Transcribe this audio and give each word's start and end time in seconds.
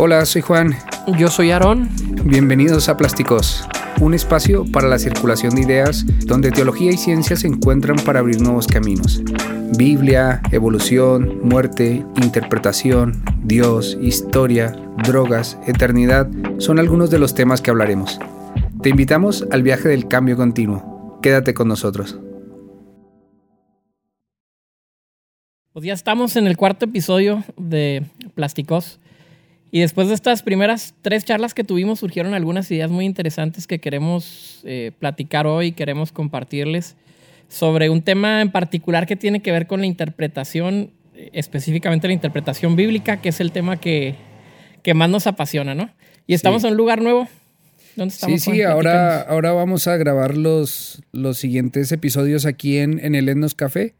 Hola, 0.00 0.24
soy 0.26 0.42
Juan. 0.42 0.76
Yo 1.18 1.26
soy 1.26 1.50
Aarón. 1.50 1.88
Bienvenidos 2.22 2.88
a 2.88 2.96
Plásticos, 2.96 3.66
un 4.00 4.14
espacio 4.14 4.64
para 4.70 4.86
la 4.86 4.96
circulación 4.96 5.56
de 5.56 5.62
ideas 5.62 6.06
donde 6.24 6.52
teología 6.52 6.92
y 6.92 6.96
ciencia 6.96 7.34
se 7.34 7.48
encuentran 7.48 7.96
para 8.06 8.20
abrir 8.20 8.40
nuevos 8.40 8.68
caminos. 8.68 9.20
Biblia, 9.76 10.40
evolución, 10.52 11.40
muerte, 11.42 12.06
interpretación, 12.22 13.24
Dios, 13.42 13.98
historia, 14.00 14.70
drogas, 15.02 15.58
eternidad 15.66 16.30
son 16.58 16.78
algunos 16.78 17.10
de 17.10 17.18
los 17.18 17.34
temas 17.34 17.60
que 17.60 17.70
hablaremos. 17.70 18.20
Te 18.80 18.90
invitamos 18.90 19.48
al 19.50 19.64
viaje 19.64 19.88
del 19.88 20.06
cambio 20.06 20.36
continuo. 20.36 21.18
Quédate 21.22 21.54
con 21.54 21.66
nosotros. 21.66 22.20
Pues 25.72 25.84
ya 25.84 25.92
estamos 25.92 26.36
en 26.36 26.46
el 26.46 26.56
cuarto 26.56 26.84
episodio 26.84 27.42
de 27.56 28.04
Plásticos. 28.36 29.00
Y 29.70 29.80
después 29.80 30.08
de 30.08 30.14
estas 30.14 30.42
primeras 30.42 30.94
tres 31.02 31.24
charlas 31.24 31.52
que 31.52 31.64
tuvimos, 31.64 32.00
surgieron 32.00 32.32
algunas 32.34 32.70
ideas 32.70 32.90
muy 32.90 33.04
interesantes 33.04 33.66
que 33.66 33.80
queremos 33.80 34.60
eh, 34.64 34.92
platicar 34.98 35.46
hoy, 35.46 35.72
queremos 35.72 36.10
compartirles 36.10 36.96
sobre 37.48 37.90
un 37.90 38.02
tema 38.02 38.40
en 38.40 38.50
particular 38.50 39.06
que 39.06 39.16
tiene 39.16 39.40
que 39.40 39.52
ver 39.52 39.66
con 39.66 39.80
la 39.80 39.86
interpretación, 39.86 40.90
específicamente 41.32 42.06
la 42.06 42.14
interpretación 42.14 42.76
bíblica, 42.76 43.20
que 43.20 43.30
es 43.30 43.40
el 43.40 43.52
tema 43.52 43.78
que, 43.78 44.14
que 44.82 44.94
más 44.94 45.10
nos 45.10 45.26
apasiona, 45.26 45.74
¿no? 45.74 45.90
Y 46.26 46.34
estamos 46.34 46.64
en 46.64 46.72
un 46.72 46.76
lugar 46.76 47.02
nuevo. 47.02 47.28
¿Dónde 47.96 48.14
estamos, 48.14 48.40
sí, 48.40 48.52
sí, 48.52 48.62
ahora, 48.62 49.22
ahora 49.22 49.52
vamos 49.52 49.88
a 49.88 49.96
grabar 49.96 50.36
los, 50.36 51.02
los 51.12 51.38
siguientes 51.38 51.90
episodios 51.90 52.46
aquí 52.46 52.78
en, 52.78 53.04
en 53.04 53.14
el 53.14 53.28
Etnos 53.28 53.54
Café, 53.54 53.94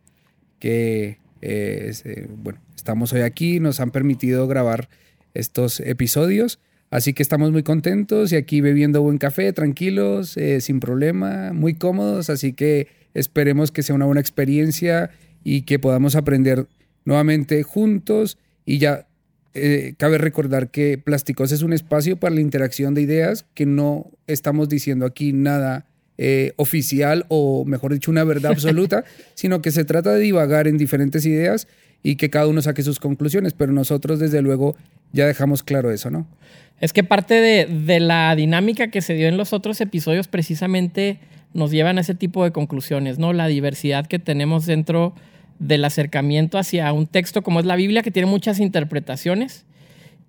que, 0.61 1.19
eh, 1.43 1.93
eh, 2.05 2.27
bueno, 2.31 2.61
estamos 2.77 3.13
hoy 3.13 3.23
aquí, 3.23 3.61
nos 3.61 3.81
han 3.81 3.91
permitido 3.91 4.47
grabar 4.47 4.89
estos 5.35 5.81
episodios. 5.81 6.59
Así 6.91 7.13
que 7.13 7.23
estamos 7.23 7.53
muy 7.53 7.63
contentos 7.63 8.33
y 8.33 8.37
aquí 8.37 8.61
bebiendo 8.61 9.03
buen 9.03 9.19
café, 9.19 9.53
tranquilos, 9.53 10.37
eh, 10.37 10.61
sin 10.61 10.81
problema, 10.81 11.53
muy 11.53 11.75
cómodos. 11.75 12.31
Así 12.31 12.55
que 12.55 12.89
esperemos 13.15 13.71
que 13.71 13.83
sea 13.83 13.95
una 13.95 14.07
buena 14.07 14.21
experiencia 14.21 15.11
y 15.45 15.63
que 15.63 15.79
podamos 15.79 16.17
aprender 16.17 16.67
nuevamente 17.05 17.63
juntos. 17.63 18.39
Y 18.65 18.79
ya 18.79 19.07
eh, 19.55 19.95
cabe 19.99 20.19
recordar 20.19 20.71
que 20.71 20.99
Plásticos 20.99 21.53
es 21.53 21.63
un 21.63 21.73
espacio 21.73 22.17
para 22.17 22.35
la 22.35 22.41
interacción 22.41 22.95
de 22.95 23.03
ideas, 23.03 23.45
que 23.55 23.67
no 23.67 24.11
estamos 24.27 24.69
diciendo 24.69 25.05
aquí 25.05 25.33
nada 25.33 25.87
eh, 26.17 26.53
oficial 26.57 27.27
o 27.29 27.65
mejor 27.65 27.93
dicho 27.93 28.11
una 28.11 28.25
verdad 28.25 28.53
absoluta, 28.53 29.05
sino 29.35 29.63
que 29.63 29.71
se 29.71 29.85
trata 29.85 30.13
de 30.15 30.21
divagar 30.21 30.69
en 30.69 30.79
diferentes 30.79 31.25
ideas 31.27 31.69
y 32.03 32.17
que 32.17 32.31
cada 32.31 32.47
uno 32.47 32.63
saque 32.63 32.83
sus 32.83 32.99
conclusiones, 32.99 33.53
pero 33.53 33.73
nosotros 33.73 34.19
desde 34.19 34.43
luego 34.43 34.77
ya 35.13 35.27
dejamos 35.27 35.63
claro 35.63 35.91
eso, 35.91 36.11
¿no? 36.11 36.27
Es 36.81 36.93
que 36.93 37.03
parte 37.03 37.35
de, 37.35 38.01
la 38.01 38.35
dinámica 38.37 38.89
que 38.89 39.03
se 39.03 39.15
dio 39.15 39.27
en 39.29 39.37
los 39.37 39.53
otros 39.53 39.81
episodios 39.81 40.29
precisamente 40.29 41.19
nos 41.53 41.71
llevan 41.71 41.99
a 41.99 42.03
ese 42.03 42.15
tipo 42.15 42.45
de 42.45 42.53
conclusiones, 42.53 43.19
¿no? 43.19 43.33
La 43.33 43.49
diversidad 43.49 44.07
que 44.07 44.19
tenemos 44.19 44.67
dentro 44.67 45.15
del 45.59 45.85
acercamiento 45.85 46.57
hacia 46.57 46.93
un 46.93 47.07
texto 47.07 47.43
como 47.43 47.59
es 47.59 47.67
la 47.67 47.75
Biblia, 47.75 48.03
que 48.03 48.13
tiene 48.13 48.27
muchas 48.27 48.61
interpretaciones 48.61 49.65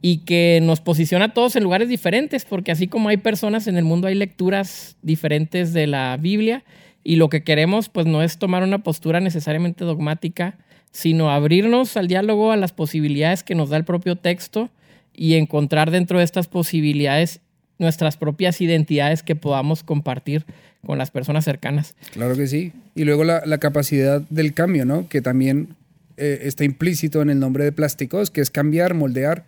y 0.01 0.19
que 0.19 0.59
nos 0.63 0.81
posiciona 0.81 1.25
a 1.25 1.33
todos 1.33 1.55
en 1.55 1.63
lugares 1.63 1.89
diferentes, 1.89 2.45
porque 2.45 2.71
así 2.71 2.87
como 2.87 3.09
hay 3.09 3.17
personas 3.17 3.67
en 3.67 3.77
el 3.77 3.83
mundo, 3.83 4.07
hay 4.07 4.15
lecturas 4.15 4.97
diferentes 5.03 5.73
de 5.73 5.85
la 5.85 6.17
Biblia 6.17 6.63
y 7.03 7.17
lo 7.17 7.29
que 7.29 7.43
queremos 7.43 7.89
pues 7.89 8.07
no 8.07 8.23
es 8.23 8.39
tomar 8.39 8.63
una 8.63 8.79
postura 8.79 9.19
necesariamente 9.19 9.83
dogmática, 9.85 10.57
sino 10.91 11.31
abrirnos 11.31 11.97
al 11.97 12.07
diálogo, 12.07 12.51
a 12.51 12.57
las 12.57 12.73
posibilidades 12.73 13.43
que 13.43 13.55
nos 13.55 13.69
da 13.69 13.77
el 13.77 13.85
propio 13.85 14.15
texto 14.15 14.69
y 15.13 15.35
encontrar 15.35 15.91
dentro 15.91 16.19
de 16.19 16.23
estas 16.23 16.47
posibilidades 16.47 17.41
nuestras 17.77 18.17
propias 18.17 18.61
identidades 18.61 19.23
que 19.23 19.35
podamos 19.35 19.83
compartir 19.83 20.45
con 20.85 20.97
las 20.97 21.11
personas 21.11 21.45
cercanas. 21.45 21.95
Claro 22.11 22.35
que 22.35 22.47
sí. 22.47 22.73
Y 22.95 23.05
luego 23.05 23.23
la, 23.23 23.57
capacidad 23.57 24.21
del 24.29 24.53
cambio, 24.53 24.85
¿no? 24.85 25.07
Que 25.07 25.21
también 25.21 25.75
eh, 26.17 26.41
está 26.43 26.63
implícito 26.65 27.21
en 27.21 27.29
el 27.29 27.39
nombre 27.39 27.63
de 27.63 27.71
plásticos, 27.71 28.31
que 28.31 28.41
es 28.41 28.51
cambiar, 28.51 28.93
moldear, 28.93 29.45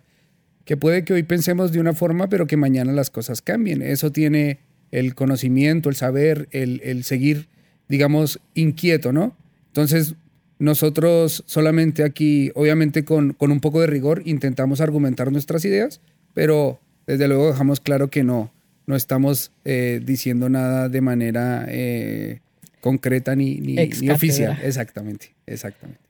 que 0.64 0.76
puede 0.76 1.04
que 1.04 1.12
hoy 1.12 1.22
pensemos 1.22 1.72
de 1.72 1.80
una 1.80 1.92
forma, 1.92 2.28
pero 2.28 2.46
que 2.46 2.56
mañana 2.56 2.92
las 2.92 3.10
cosas 3.10 3.42
cambien. 3.42 3.82
Eso 3.82 4.12
tiene 4.12 4.60
el 4.90 5.14
conocimiento, 5.14 5.88
el 5.88 5.96
saber, 5.96 6.48
el, 6.52 6.80
el 6.84 7.04
seguir, 7.04 7.48
digamos, 7.88 8.40
inquieto, 8.54 9.12
¿no? 9.12 9.36
Entonces, 9.68 10.14
nosotros 10.62 11.42
solamente 11.46 12.04
aquí, 12.04 12.52
obviamente 12.54 13.04
con, 13.04 13.36
un 13.40 13.60
poco 13.60 13.80
de 13.80 13.88
rigor, 13.88 14.22
intentamos 14.24 14.80
argumentar 14.80 15.32
nuestras 15.32 15.64
ideas, 15.64 16.00
pero 16.34 16.78
desde 17.04 17.26
luego 17.26 17.48
dejamos 17.48 17.80
claro 17.80 18.10
que 18.10 18.22
no, 18.22 18.52
no 18.86 18.94
estamos 18.94 19.50
eh, 19.64 20.00
diciendo 20.04 20.48
nada 20.48 20.88
de 20.88 21.00
manera 21.00 21.66
eh, 21.68 22.38
concreta 22.80 23.34
ni, 23.34 23.56
ni, 23.56 24.08
oficial. 24.08 24.56
Exactamente, 24.62 25.34
exactamente. 25.46 26.00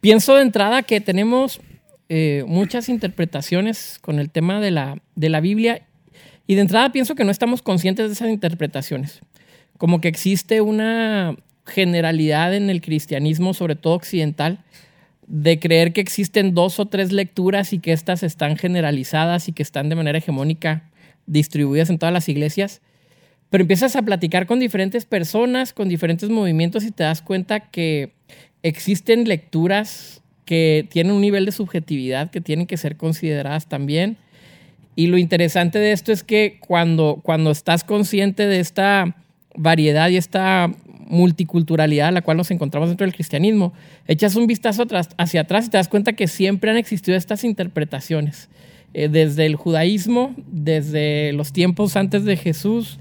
Pienso 0.00 0.34
de 0.34 0.42
entrada 0.42 0.82
que 0.82 1.00
tenemos 1.00 1.60
eh, 2.08 2.42
muchas 2.48 2.88
interpretaciones 2.88 3.98
con 4.00 4.18
el 4.18 4.30
tema 4.30 4.60
de 4.60 4.72
la, 4.72 5.00
de 5.14 5.28
la 5.28 5.40
Biblia 5.40 5.86
y 6.48 6.56
de 6.56 6.62
entrada 6.62 6.90
pienso 6.90 7.14
que 7.14 7.22
no 7.22 7.30
estamos 7.30 7.62
conscientes 7.62 8.08
de 8.08 8.14
esas 8.14 8.30
interpretaciones. 8.30 9.20
Como 9.78 10.00
que 10.00 10.08
existe 10.08 10.60
una, 10.60 11.36
generalidad 11.70 12.54
en 12.54 12.68
el 12.68 12.82
cristianismo, 12.82 13.54
sobre 13.54 13.76
todo 13.76 13.94
occidental, 13.94 14.58
de 15.26 15.58
creer 15.58 15.92
que 15.92 16.00
existen 16.00 16.54
dos 16.54 16.80
o 16.80 16.86
tres 16.86 17.12
lecturas 17.12 17.72
y 17.72 17.78
que 17.78 17.92
éstas 17.92 18.22
están 18.22 18.56
generalizadas 18.56 19.48
y 19.48 19.52
que 19.52 19.62
están 19.62 19.88
de 19.88 19.94
manera 19.94 20.18
hegemónica 20.18 20.90
distribuidas 21.26 21.88
en 21.88 21.98
todas 21.98 22.12
las 22.12 22.28
iglesias. 22.28 22.82
Pero 23.48 23.62
empiezas 23.62 23.96
a 23.96 24.02
platicar 24.02 24.46
con 24.46 24.60
diferentes 24.60 25.06
personas, 25.06 25.72
con 25.72 25.88
diferentes 25.88 26.28
movimientos 26.30 26.84
y 26.84 26.90
te 26.90 27.04
das 27.04 27.22
cuenta 27.22 27.60
que 27.60 28.12
existen 28.62 29.24
lecturas 29.24 30.20
que 30.44 30.86
tienen 30.90 31.12
un 31.12 31.20
nivel 31.20 31.46
de 31.46 31.52
subjetividad 31.52 32.30
que 32.30 32.40
tienen 32.40 32.66
que 32.66 32.76
ser 32.76 32.96
consideradas 32.96 33.68
también. 33.68 34.16
Y 34.96 35.06
lo 35.06 35.16
interesante 35.16 35.78
de 35.78 35.92
esto 35.92 36.10
es 36.10 36.24
que 36.24 36.58
cuando, 36.60 37.20
cuando 37.22 37.52
estás 37.52 37.84
consciente 37.84 38.48
de 38.48 38.58
esta 38.58 39.16
variedad 39.54 40.08
y 40.10 40.16
esta 40.16 40.72
multiculturalidad 41.10 42.08
a 42.08 42.12
la 42.12 42.22
cual 42.22 42.38
nos 42.38 42.50
encontramos 42.50 42.88
dentro 42.88 43.04
del 43.04 43.14
cristianismo, 43.14 43.74
echas 44.06 44.36
un 44.36 44.46
vistazo 44.46 44.86
hacia 45.18 45.40
atrás 45.42 45.66
y 45.66 45.70
te 45.70 45.76
das 45.76 45.88
cuenta 45.88 46.14
que 46.14 46.28
siempre 46.28 46.70
han 46.70 46.76
existido 46.76 47.16
estas 47.16 47.44
interpretaciones. 47.44 48.48
Eh, 48.92 49.08
desde 49.08 49.46
el 49.46 49.54
judaísmo, 49.54 50.34
desde 50.46 51.32
los 51.32 51.52
tiempos 51.52 51.96
antes 51.96 52.24
de 52.24 52.36
Jesús, 52.36 52.98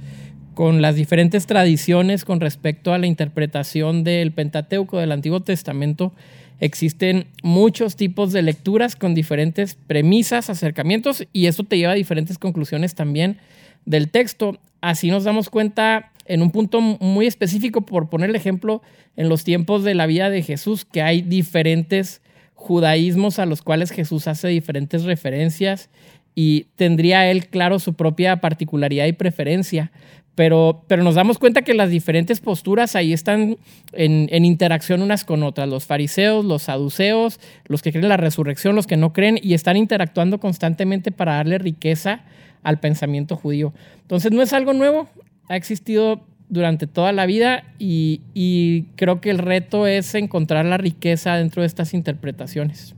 con 0.54 0.82
las 0.82 0.96
diferentes 0.96 1.48
tradiciones 1.48 2.26
con 2.26 2.42
respecto 2.42 2.94
a 2.94 2.98
la 2.98 3.08
interpretación 3.08 4.04
del 4.04 4.32
Pentateuco 4.32 5.00
del 5.00 5.12
Antiguo 5.12 5.40
Testamento, 5.40 6.12
existen 6.60 7.28
muchos 7.44 7.96
tipos 7.96 8.34
de 8.34 8.42
lecturas 8.42 8.96
con 8.96 9.16
diferentes 9.16 9.76
premisas, 9.76 10.50
acercamientos, 10.50 11.26
y 11.32 11.46
eso 11.46 11.64
te 11.64 11.78
lleva 11.78 11.94
a 11.94 11.96
diferentes 11.96 12.38
conclusiones 12.38 12.94
también 12.94 13.38
del 13.86 14.10
texto. 14.10 14.60
Así 14.82 15.10
nos 15.10 15.24
damos 15.24 15.50
cuenta 15.50 16.12
en 16.30 16.44
un 16.44 16.52
punto 16.52 16.80
muy 16.80 17.26
específico, 17.26 17.82
por 17.82 18.08
poner 18.10 18.30
el 18.30 18.36
ejemplo, 18.36 18.82
en 19.18 19.28
los 19.28 19.44
tiempos 19.44 19.84
de 19.84 19.96
la 19.96 20.06
vida 20.06 20.30
de 20.30 20.44
Jesús, 20.44 20.86
que 20.86 21.02
hay 21.02 21.22
diferentes 21.22 22.22
judaísmos 22.54 23.40
a 23.40 23.46
los 23.46 23.64
cuales 23.64 23.92
Jesús 23.92 24.28
hace 24.28 24.48
diferentes 24.48 25.04
referencias 25.04 25.90
y 26.36 26.68
tendría 26.76 27.30
él, 27.32 27.48
claro, 27.48 27.80
su 27.80 27.96
propia 27.96 28.38
particularidad 28.38 29.08
y 29.08 29.14
preferencia. 29.14 29.92
Pero, 30.36 30.86
pero 30.88 31.04
nos 31.04 31.16
damos 31.16 31.40
cuenta 31.40 31.64
que 31.64 31.74
las 31.74 31.90
diferentes 31.90 32.40
posturas 32.40 32.96
ahí 32.96 33.12
están 33.12 33.58
en, 33.92 34.30
en 34.32 34.46
interacción 34.46 35.02
unas 35.02 35.26
con 35.26 35.42
otras. 35.42 35.68
Los 35.68 35.86
fariseos, 35.86 36.46
los 36.46 36.62
saduceos, 36.62 37.40
los 37.66 37.82
que 37.82 37.92
creen 37.92 38.06
en 38.06 38.10
la 38.10 38.18
resurrección, 38.18 38.76
los 38.76 38.88
que 38.88 38.98
no 38.98 39.14
creen, 39.14 39.40
y 39.42 39.56
están 39.56 39.76
interactuando 39.76 40.40
constantemente 40.40 41.12
para 41.12 41.34
darle 41.34 41.58
riqueza 41.58 42.22
al 42.62 42.80
pensamiento 42.80 43.36
judío. 43.36 43.74
Entonces 44.04 44.32
no 44.32 44.42
es 44.42 44.54
algo 44.54 44.74
nuevo, 44.74 45.10
ha 45.50 45.56
existido 45.56 46.26
durante 46.48 46.88
toda 46.88 47.12
la 47.12 47.26
vida 47.26 47.64
y, 47.78 48.86
creo 48.96 49.20
que 49.20 49.30
el 49.30 49.40
reto 49.40 49.88
es 49.88 50.16
encontrar 50.16 50.66
la 50.66 50.78
riqueza 50.78 51.36
dentro 51.36 51.62
de 51.62 51.68
estas 51.68 51.94
interpretaciones. 51.94 52.96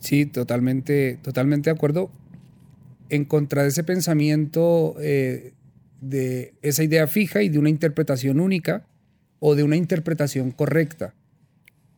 Sí, 0.00 0.26
totalmente, 0.26 1.18
totalmente 1.22 1.70
de 1.70 1.76
acuerdo. 1.76 2.10
Encontrar 3.08 3.66
ese 3.66 3.84
pensamiento 3.84 4.96
eh, 5.00 5.52
de 6.00 6.54
esa 6.62 6.82
idea 6.82 7.06
fija 7.06 7.42
y 7.42 7.48
de 7.48 7.58
una 7.58 7.70
interpretación 7.70 8.40
única 8.40 8.86
o 9.38 9.54
de 9.54 9.62
una 9.62 9.76
interpretación 9.76 10.50
correcta, 10.50 11.14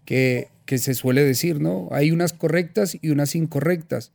que 0.04 0.48
se 0.66 0.94
suele 0.94 1.25
decir, 1.25 1.60
¿no? 1.60 1.88
Hay 1.92 2.10
unas 2.10 2.32
correctas 2.32 2.96
y 3.00 3.10
unas 3.10 3.34
incorrectas. 3.34 4.12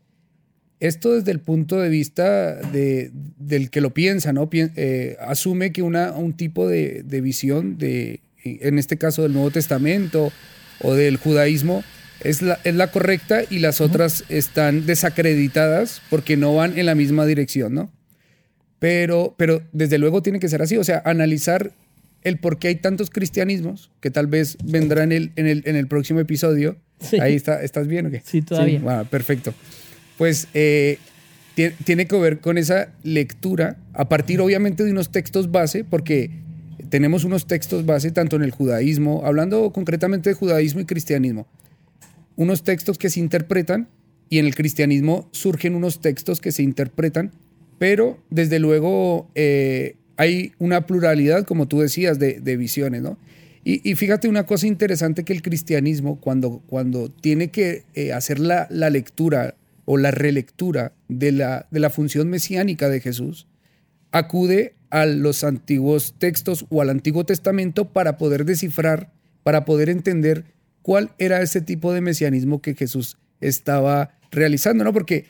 Esto 0.83 1.13
desde 1.13 1.31
el 1.31 1.39
punto 1.39 1.79
de 1.79 1.87
vista 1.87 2.55
de, 2.55 3.09
del 3.37 3.69
que 3.69 3.79
lo 3.79 3.93
piensa, 3.93 4.33
¿no? 4.33 4.49
Eh, 4.51 5.15
asume 5.21 5.71
que 5.71 5.81
una, 5.81 6.11
un 6.11 6.33
tipo 6.33 6.67
de, 6.67 7.03
visión, 7.21 7.77
de, 7.77 8.19
en 8.43 8.77
este 8.77 8.97
caso 8.97 9.21
del 9.23 9.31
Nuevo 9.31 9.49
Testamento 9.49 10.33
o 10.81 10.93
del 10.93 11.15
judaísmo, 11.15 11.85
es 12.19 12.41
la, 12.41 12.59
es 12.65 12.75
la 12.75 12.91
correcta 12.91 13.43
y 13.49 13.59
las 13.59 13.79
otras 13.79 14.25
están 14.27 14.85
desacreditadas 14.85 16.01
porque 16.09 16.35
no 16.35 16.53
van 16.53 16.77
en 16.77 16.85
la 16.85 16.95
misma 16.95 17.25
dirección, 17.25 17.73
¿no? 17.73 17.89
Pero, 18.79 19.35
pero 19.37 19.61
desde 19.71 19.97
luego 19.99 20.21
tiene 20.21 20.41
que 20.41 20.49
ser 20.49 20.61
así, 20.61 20.75
o 20.75 20.83
sea, 20.83 21.01
analizar 21.05 21.71
el 22.23 22.39
por 22.39 22.59
qué 22.59 22.67
hay 22.67 22.75
tantos 22.75 23.09
cristianismos, 23.09 23.89
que 24.01 24.11
tal 24.11 24.27
vez 24.27 24.57
vendrá 24.65 25.03
en 25.03 25.13
el, 25.13 25.31
en 25.37 25.47
el, 25.47 25.63
en 25.65 25.77
el 25.77 25.87
próximo 25.87 26.19
episodio. 26.19 26.75
Ahí 27.21 27.35
está, 27.35 27.63
¿estás 27.63 27.87
bien 27.87 28.07
o 28.07 28.11
qué? 28.11 28.21
Sí, 28.25 28.41
todavía. 28.41 28.79
Bueno, 28.79 29.05
perfecto. 29.05 29.53
Pues 30.17 30.47
eh, 30.53 30.99
tiene 31.55 32.07
que 32.07 32.17
ver 32.17 32.39
con 32.39 32.57
esa 32.57 32.89
lectura, 33.03 33.77
a 33.93 34.09
partir 34.09 34.41
obviamente 34.41 34.83
de 34.83 34.91
unos 34.91 35.11
textos 35.11 35.51
base, 35.51 35.83
porque 35.83 36.31
tenemos 36.89 37.23
unos 37.23 37.47
textos 37.47 37.85
base 37.85 38.11
tanto 38.11 38.35
en 38.35 38.43
el 38.43 38.51
judaísmo, 38.51 39.23
hablando 39.25 39.71
concretamente 39.71 40.29
de 40.29 40.35
judaísmo 40.35 40.81
y 40.81 40.85
cristianismo, 40.85 41.47
unos 42.35 42.63
textos 42.63 42.97
que 42.97 43.09
se 43.09 43.19
interpretan 43.19 43.87
y 44.29 44.39
en 44.39 44.45
el 44.45 44.55
cristianismo 44.55 45.29
surgen 45.31 45.75
unos 45.75 46.01
textos 46.01 46.39
que 46.39 46.51
se 46.51 46.63
interpretan, 46.63 47.31
pero 47.77 48.17
desde 48.29 48.59
luego 48.59 49.29
eh, 49.35 49.95
hay 50.17 50.53
una 50.59 50.85
pluralidad, 50.87 51.45
como 51.45 51.67
tú 51.67 51.81
decías, 51.81 52.17
de, 52.19 52.57
visiones, 52.57 53.01
¿no? 53.01 53.17
Y, 53.65 53.95
fíjate 53.95 54.27
una 54.27 54.45
cosa 54.45 54.67
interesante 54.67 55.23
que 55.23 55.31
el 55.31 55.41
cristianismo, 55.41 56.19
cuando, 56.19 56.61
cuando 56.67 57.09
tiene 57.09 57.49
que 57.49 57.83
eh, 57.93 58.11
hacer 58.11 58.39
la, 58.39 58.67
la, 58.69 58.89
lectura 58.89 59.55
o 59.85 59.97
la 59.97 60.11
relectura 60.11 60.93
de 61.07 61.31
la, 61.31 61.67
de 61.71 61.79
la 61.79 61.89
función 61.89 62.29
mesiánica 62.29 62.89
de 62.89 63.01
Jesús, 63.01 63.47
acude 64.11 64.75
a 64.89 65.05
los 65.05 65.43
antiguos 65.43 66.13
textos 66.17 66.65
o 66.69 66.81
al 66.81 66.89
Antiguo 66.89 67.25
Testamento 67.25 67.85
para 67.85 68.17
poder 68.17 68.45
descifrar, 68.45 69.11
para 69.41 69.65
poder 69.65 69.89
entender 69.89 70.45
cuál 70.83 71.11
era 71.17 71.41
ese 71.41 71.61
tipo 71.61 71.93
de 71.93 72.01
mesianismo 72.01 72.61
que 72.61 72.75
Jesús 72.75 73.17
estaba 73.41 74.11
realizando, 74.31 74.83
¿no? 74.83 74.93
Porque 74.93 75.25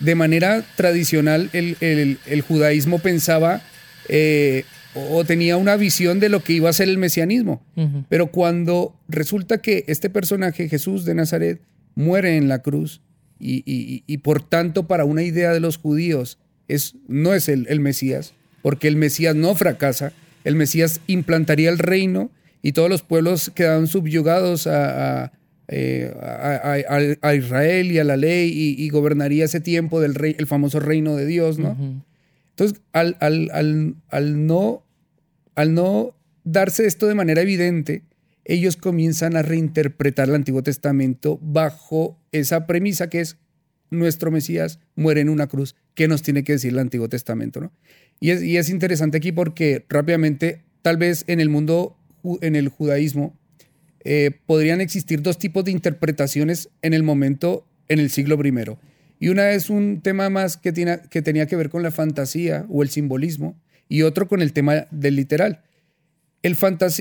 de 0.00 0.14
manera 0.16 0.64
tradicional 0.76 1.48
el, 1.52 2.42
judaísmo 2.46 2.98
pensaba 2.98 3.62
eh, 4.08 4.64
o 4.94 5.24
tenía 5.24 5.56
una 5.56 5.76
visión 5.76 6.18
de 6.20 6.28
lo 6.28 6.42
que 6.42 6.54
iba 6.54 6.68
a 6.68 6.72
ser 6.72 6.88
el 6.88 6.98
mesianismo. 6.98 7.62
Pero 8.08 8.28
cuando 8.32 8.96
resulta 9.08 9.58
que 9.58 9.84
este 9.86 10.10
personaje, 10.10 10.68
Jesús 10.68 11.04
de 11.04 11.14
Nazaret, 11.14 11.60
muere 11.94 12.36
en 12.36 12.48
la 12.48 12.60
cruz 12.60 13.00
y, 13.46 14.18
por 14.18 14.42
tanto 14.42 14.86
para 14.86 15.04
una 15.04 15.22
idea 15.22 15.52
de 15.52 15.60
los 15.60 15.76
judíos 15.76 16.38
es, 16.66 16.94
no 17.08 17.34
es 17.34 17.48
el, 17.48 17.66
el 17.68 17.80
Mesías, 17.80 18.32
porque 18.62 18.88
el 18.88 18.96
Mesías 18.96 19.34
no 19.34 19.54
fracasa, 19.54 20.12
el 20.44 20.56
Mesías 20.56 21.00
implantaría 21.06 21.68
el 21.68 21.78
reino 21.78 22.30
y 22.62 22.72
todos 22.72 22.88
los 22.88 23.02
pueblos 23.02 23.50
quedaban 23.54 23.86
subyugados 23.86 24.66
a, 24.66 25.32
eh, 25.68 26.12
Israel 27.36 27.92
y 27.92 27.98
a 27.98 28.04
la 28.04 28.16
ley 28.16 28.50
y, 28.78 28.88
gobernaría 28.88 29.44
ese 29.44 29.60
tiempo 29.60 30.00
del 30.00 30.14
rey, 30.14 30.34
el 30.38 30.46
famoso 30.46 30.80
reino 30.80 31.14
de 31.16 31.26
Dios, 31.26 31.58
¿no? 31.58 31.76
Entonces, 32.50 32.80
al, 32.92 33.16
al, 33.20 34.46
no, 34.46 34.82
al 35.54 35.74
no 35.74 36.14
darse 36.44 36.86
esto 36.86 37.06
de 37.06 37.14
manera 37.14 37.42
evidente, 37.42 38.02
ellos 38.44 38.76
comienzan 38.76 39.36
a 39.36 39.42
reinterpretar 39.42 40.28
el 40.28 40.34
Antiguo 40.34 40.62
Testamento 40.62 41.38
bajo 41.42 42.18
esa 42.32 42.66
premisa 42.66 43.08
que 43.08 43.20
es 43.20 43.38
nuestro 43.90 44.30
Mesías 44.30 44.80
muere 44.96 45.20
en 45.20 45.28
una 45.28 45.46
cruz. 45.46 45.76
¿Qué 45.94 46.08
nos 46.08 46.22
tiene 46.22 46.44
que 46.44 46.52
decir 46.52 46.72
el 46.72 46.78
Antiguo 46.78 47.08
Testamento? 47.08 47.60
¿no? 47.60 47.72
Y, 48.20 48.56
es, 48.56 48.68
interesante 48.68 49.16
aquí 49.16 49.32
porque 49.32 49.84
rápidamente, 49.88 50.62
tal 50.82 50.96
vez 50.96 51.24
en 51.26 51.40
el 51.40 51.48
mundo 51.48 51.96
en 52.40 52.56
el 52.56 52.68
judaísmo, 52.68 53.38
eh, 54.04 54.30
podrían 54.46 54.80
existir 54.80 55.22
dos 55.22 55.38
tipos 55.38 55.64
de 55.64 55.70
interpretaciones 55.70 56.70
en 56.82 56.94
el 56.94 57.02
momento, 57.02 57.66
en 57.88 57.98
el 57.98 58.10
siglo 58.10 58.38
I. 58.44 58.52
Y 59.20 59.28
una 59.28 59.50
es 59.50 59.70
un 59.70 60.00
tema 60.02 60.28
más 60.30 60.56
que, 60.56 60.72
tiene, 60.72 61.00
que 61.10 61.22
tenía 61.22 61.46
que 61.46 61.56
ver 61.56 61.70
con 61.70 61.82
la 61.82 61.90
fantasía 61.90 62.66
o 62.68 62.82
el 62.82 62.90
simbolismo, 62.90 63.58
y 63.88 64.02
otro 64.02 64.28
con 64.28 64.42
el 64.42 64.52
tema 64.52 64.86
del 64.90 65.16
literal. 65.16 65.62
El 66.44 66.56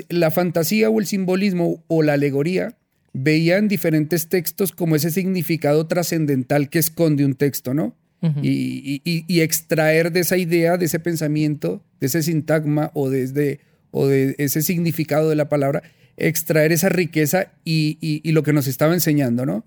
la 0.09 0.31
fantasía 0.31 0.89
o 0.89 0.99
el 0.99 1.05
simbolismo 1.05 1.83
o 1.87 2.01
la 2.01 2.13
alegoría 2.13 2.77
veía 3.13 3.57
en 3.57 3.67
diferentes 3.67 4.29
textos 4.29 4.71
como 4.71 4.95
ese 4.95 5.11
significado 5.11 5.85
trascendental 5.85 6.69
que 6.69 6.79
esconde 6.79 7.25
un 7.25 7.35
texto, 7.35 7.73
¿no? 7.73 7.95
y, 8.41 9.01
y, 9.03 9.41
extraer 9.41 10.13
de 10.13 10.21
esa 10.21 10.37
idea, 10.37 10.77
de 10.77 10.85
ese 10.85 10.97
pensamiento, 10.97 11.83
de 11.99 12.07
ese 12.07 12.23
sintagma 12.23 12.89
o 12.93 13.09
desde 13.09 13.59
o 13.91 14.07
de 14.07 14.35
ese 14.37 14.61
significado 14.61 15.29
de 15.29 15.35
la 15.35 15.49
palabra, 15.49 15.83
extraer 16.15 16.71
esa 16.71 16.87
riqueza 16.87 17.51
y, 17.65 18.21
lo 18.31 18.43
que 18.43 18.53
nos 18.53 18.67
estaba 18.67 18.93
enseñando, 18.93 19.45
¿no? 19.45 19.65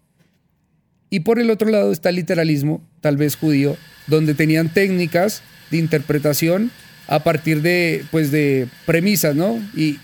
Y 1.11 1.21
por 1.21 1.39
el 1.39 1.51
otro 1.51 1.69
lado 1.69 1.93
está 1.93 2.09
el 2.09 2.17
literalismo, 2.17 2.83
tal 3.03 3.19
vez 3.19 3.37
judío, 3.37 3.77
donde 4.07 4.35
tenían 4.35 4.73
técnicas 4.73 5.43
de 5.71 5.77
interpretación 5.77 6.71
a 7.09 7.23
partir 7.23 7.63
de, 7.63 8.05
pues, 8.11 8.31
de 8.31 8.69
premisas, 8.85 9.37
¿no? 9.37 9.59
Y, 9.75 9.99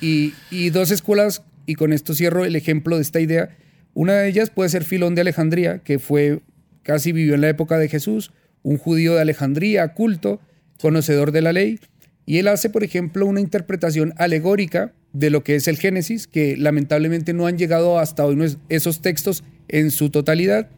y, 0.51 0.71
dos 0.71 0.91
escuelas, 0.91 1.43
y 1.67 1.75
con 1.75 1.93
esto 1.93 2.15
cierro 2.15 2.45
el 2.45 2.57
ejemplo 2.57 2.97
de 2.97 3.03
esta 3.03 3.21
idea. 3.21 3.57
Una 3.95 4.15
de 4.15 4.29
ellas 4.29 4.51
puede 4.51 4.71
ser 4.71 4.85
Filón 4.85 5.15
de 5.15 5.23
Alejandría, 5.23 5.79
que 5.79 5.99
fue, 5.99 6.41
casi 6.83 7.13
vivió 7.13 7.35
en 7.35 7.41
la 7.41 7.49
época 7.49 7.79
de 7.79 7.89
Jesús, 7.89 8.33
un 8.63 8.79
judío 8.79 9.15
de 9.15 9.21
Alejandría, 9.21 9.95
culto, 9.95 10.41
conocedor 10.81 11.33
de 11.33 11.43
la 11.43 11.53
ley, 11.53 11.79
y 12.25 12.39
él 12.39 12.49
hace, 12.49 12.71
por 12.71 12.85
ejemplo, 12.85 13.27
una 13.27 13.41
interpretación 13.41 14.15
alegórica 14.17 14.93
de 15.13 15.31
lo 15.31 15.45
que 15.45 15.57
es 15.57 15.69
el 15.69 15.77
Génesis, 15.77 16.27
que 16.27 16.57
lamentablemente 16.57 17.35
no 17.35 17.47
han 17.47 17.59
llegado 17.59 17.99
hasta 17.99 18.25
hoy 18.25 18.39
esos 18.69 19.03
textos 19.03 19.45
en 19.69 19.91
su 19.91 20.11
totalidad, 20.11 20.71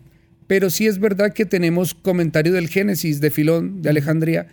pero 0.46 0.70
sí 0.70 0.86
es 0.86 0.98
verdad 0.98 1.32
que 1.32 1.46
tenemos 1.46 1.94
comentario 1.94 2.52
del 2.52 2.68
Génesis 2.68 3.20
de 3.20 3.30
Filón 3.30 3.82
de 3.82 3.90
Alejandría 3.90 4.48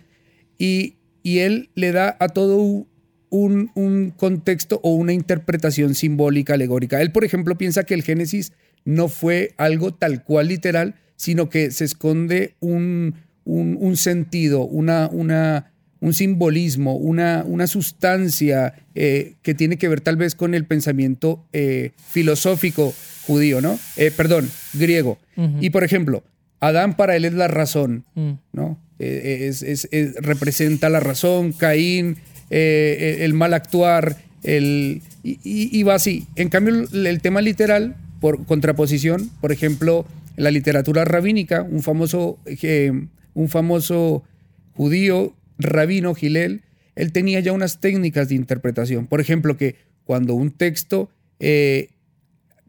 y, 0.58 0.96
y 1.22 1.38
él 1.38 1.70
le 1.74 1.92
da 1.92 2.16
a 2.20 2.28
todo 2.28 2.86
un, 3.30 3.70
un, 3.74 4.10
contexto 4.10 4.80
o 4.82 4.94
una 4.94 5.12
interpretación 5.12 5.94
simbólica, 5.94 6.54
alegórica. 6.54 7.00
Él, 7.00 7.12
por 7.12 7.24
ejemplo, 7.24 7.56
piensa 7.56 7.84
que 7.84 7.94
el 7.94 8.02
Génesis 8.02 8.52
no 8.84 9.08
fue 9.08 9.54
algo 9.56 9.94
tal 9.94 10.24
cual 10.24 10.48
literal, 10.48 10.96
sino 11.16 11.48
que 11.48 11.70
se 11.70 11.84
esconde 11.84 12.54
un, 12.60 13.14
un, 13.44 13.78
un 13.80 13.96
sentido, 13.96 14.64
una, 14.64 15.08
una, 15.10 15.72
un 16.00 16.14
simbolismo, 16.14 16.96
una, 16.96 17.44
una 17.46 17.68
sustancia 17.68 18.74
eh, 18.94 19.36
que 19.42 19.54
tiene 19.54 19.78
que 19.78 19.88
ver 19.88 20.00
tal 20.00 20.16
vez 20.16 20.34
con 20.34 20.54
el 20.54 20.66
pensamiento 20.66 21.46
eh, 21.52 21.92
filosófico 22.08 22.92
judío, 23.26 23.60
¿no? 23.60 23.78
Eh, 23.96 24.10
perdón, 24.10 24.50
griego. 24.74 25.18
Y 25.60 25.70
por 25.70 25.84
ejemplo, 25.84 26.24
Adán 26.62 26.96
para 26.96 27.16
él 27.16 27.24
es 27.24 27.34
la 27.34 27.48
razón, 27.48 28.04
mm. 28.14 28.32
¿no? 28.52 28.78
Es, 28.98 29.88
representa 30.20 30.88
la 30.88 31.00
razón, 31.00 31.52
Caín, 31.52 32.18
el 32.50 33.34
mal 33.34 33.52
actuar, 33.52 34.16
el, 34.44 35.02
y, 35.24 35.82
va 35.82 35.94
así. 35.94 36.26
En 36.36 36.48
cambio, 36.48 36.86
el, 36.92 37.20
tema 37.20 37.42
literal, 37.42 37.96
por 38.20 38.46
contraposición, 38.46 39.28
por 39.40 39.50
ejemplo, 39.50 40.06
la 40.36 40.52
literatura 40.52 41.04
rabínica, 41.04 41.62
un 41.62 41.82
famoso, 41.82 42.38
un 43.34 43.48
famoso 43.48 44.22
judío 44.74 45.34
rabino 45.58 46.14
Gilel, 46.14 46.62
él 46.94 47.12
tenía 47.12 47.40
ya 47.40 47.52
unas 47.52 47.80
técnicas 47.80 48.28
de 48.28 48.34
interpretación. 48.34 49.06
Por 49.06 49.20
ejemplo, 49.20 49.56
que 49.56 49.76
cuando 50.04 50.34
un 50.34 50.50
texto 50.50 51.10
eh, 51.40 51.88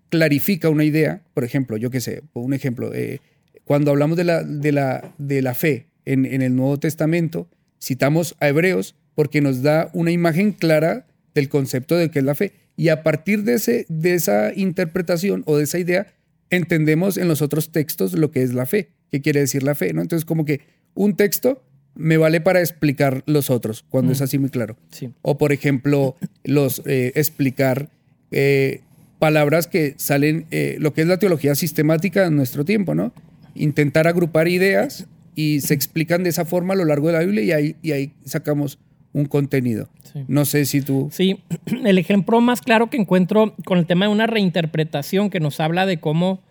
clarifica 0.09 0.69
una 0.69 0.83
idea, 0.83 1.23
por 1.33 1.43
ejemplo, 1.43 1.77
yo 1.77 1.89
qué 1.89 2.01
sé, 2.01 2.23
un 2.33 2.53
ejemplo, 2.53 2.93
eh, 2.93 3.19
cuando 3.65 3.91
hablamos 3.91 4.17
de 4.17 4.23
la, 4.23 4.43
de 4.43 4.71
la, 4.71 5.13
de 5.17 5.41
la 5.41 5.53
fe 5.53 5.87
en, 6.05 6.25
en, 6.25 6.41
el 6.41 6.55
Nuevo 6.55 6.79
Testamento, 6.79 7.47
citamos 7.81 8.35
a 8.39 8.49
Hebreos 8.49 8.95
porque 9.15 9.41
nos 9.41 9.61
da 9.61 9.89
una 9.93 10.11
imagen 10.11 10.51
clara 10.51 11.05
del 11.33 11.49
concepto 11.49 11.95
de 11.95 12.09
qué 12.09 12.19
es 12.19 12.25
la 12.25 12.35
fe. 12.35 12.53
Y 12.75 12.89
a 12.89 13.03
partir 13.03 13.43
de, 13.43 13.55
ese, 13.55 13.85
de 13.89 14.15
esa 14.15 14.53
interpretación 14.53 15.43
o 15.45 15.57
de 15.57 15.63
esa 15.63 15.79
idea, 15.79 16.07
entendemos 16.49 17.17
en 17.17 17.27
los 17.27 17.41
otros 17.41 17.71
textos 17.71 18.13
lo 18.13 18.31
que 18.31 18.41
es 18.43 18.53
la 18.53 18.65
fe, 18.65 18.89
qué 19.11 19.21
quiere 19.21 19.41
decir 19.41 19.63
la 19.63 19.75
fe, 19.75 19.93
¿no? 19.93 20.01
Entonces, 20.01 20.25
como 20.25 20.45
que 20.45 20.61
un 20.95 21.15
texto 21.15 21.63
me 21.95 22.17
vale 22.17 22.41
para 22.41 22.59
explicar 22.59 23.23
los 23.27 23.49
otros, 23.49 23.85
cuando 23.87 24.11
es 24.11 24.21
mm. 24.21 24.23
así 24.23 24.39
muy 24.39 24.49
claro. 24.49 24.77
O, 25.21 25.37
por 25.37 25.51
ejemplo, 25.51 26.15
los 26.43 26.81
eh, 26.85 27.11
explicar 27.15 27.89
eh, 28.31 28.81
palabras 29.19 29.67
que 29.67 29.93
salen, 29.97 30.47
eh, 30.51 30.77
lo 30.79 30.93
que 30.93 31.01
es 31.01 31.07
la 31.07 31.17
teología 31.17 31.55
sistemática 31.55 32.25
en 32.25 32.35
nuestro 32.35 32.65
tiempo, 32.65 32.95
¿no? 32.95 33.13
Intentar 33.55 34.07
agrupar 34.07 34.47
ideas 34.47 35.07
y 35.35 35.61
se 35.61 35.73
explican 35.73 36.23
de 36.23 36.29
esa 36.29 36.45
forma 36.45 36.73
a 36.73 36.77
lo 36.77 36.85
largo 36.85 37.07
de 37.07 37.13
la 37.13 37.19
Biblia 37.19 37.43
y 37.43 37.51
ahí, 37.51 37.75
y 37.81 37.91
ahí 37.91 38.13
sacamos 38.25 38.79
un 39.13 39.25
contenido. 39.25 39.89
No 40.27 40.45
sé 40.45 40.65
si 40.65 40.81
tú... 40.81 41.09
Sí, 41.11 41.39
el 41.85 41.97
ejemplo 41.97 42.41
más 42.41 42.61
claro 42.61 42.89
que 42.89 42.97
encuentro 42.97 43.55
con 43.65 43.77
el 43.77 43.85
tema 43.85 44.05
de 44.05 44.11
una 44.11 44.27
reinterpretación 44.27 45.29
que 45.29 45.39
nos 45.39 45.59
habla 45.59 45.85
de 45.85 45.99
cómo 45.99 46.41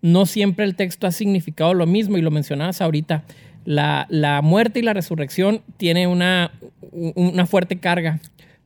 no 0.00 0.26
siempre 0.26 0.64
el 0.64 0.74
texto 0.74 1.06
ha 1.06 1.12
significado 1.12 1.74
lo 1.74 1.86
mismo 1.86 2.18
y 2.18 2.22
lo 2.22 2.30
mencionabas 2.30 2.80
ahorita 2.80 3.24
la, 3.64 4.40
muerte 4.42 4.80
y 4.80 4.82
la 4.82 4.92
resurrección 4.92 5.62
tiene 5.76 6.06
una, 6.06 6.52
una 6.90 7.46
fuerte 7.46 7.78
carga 7.78 8.20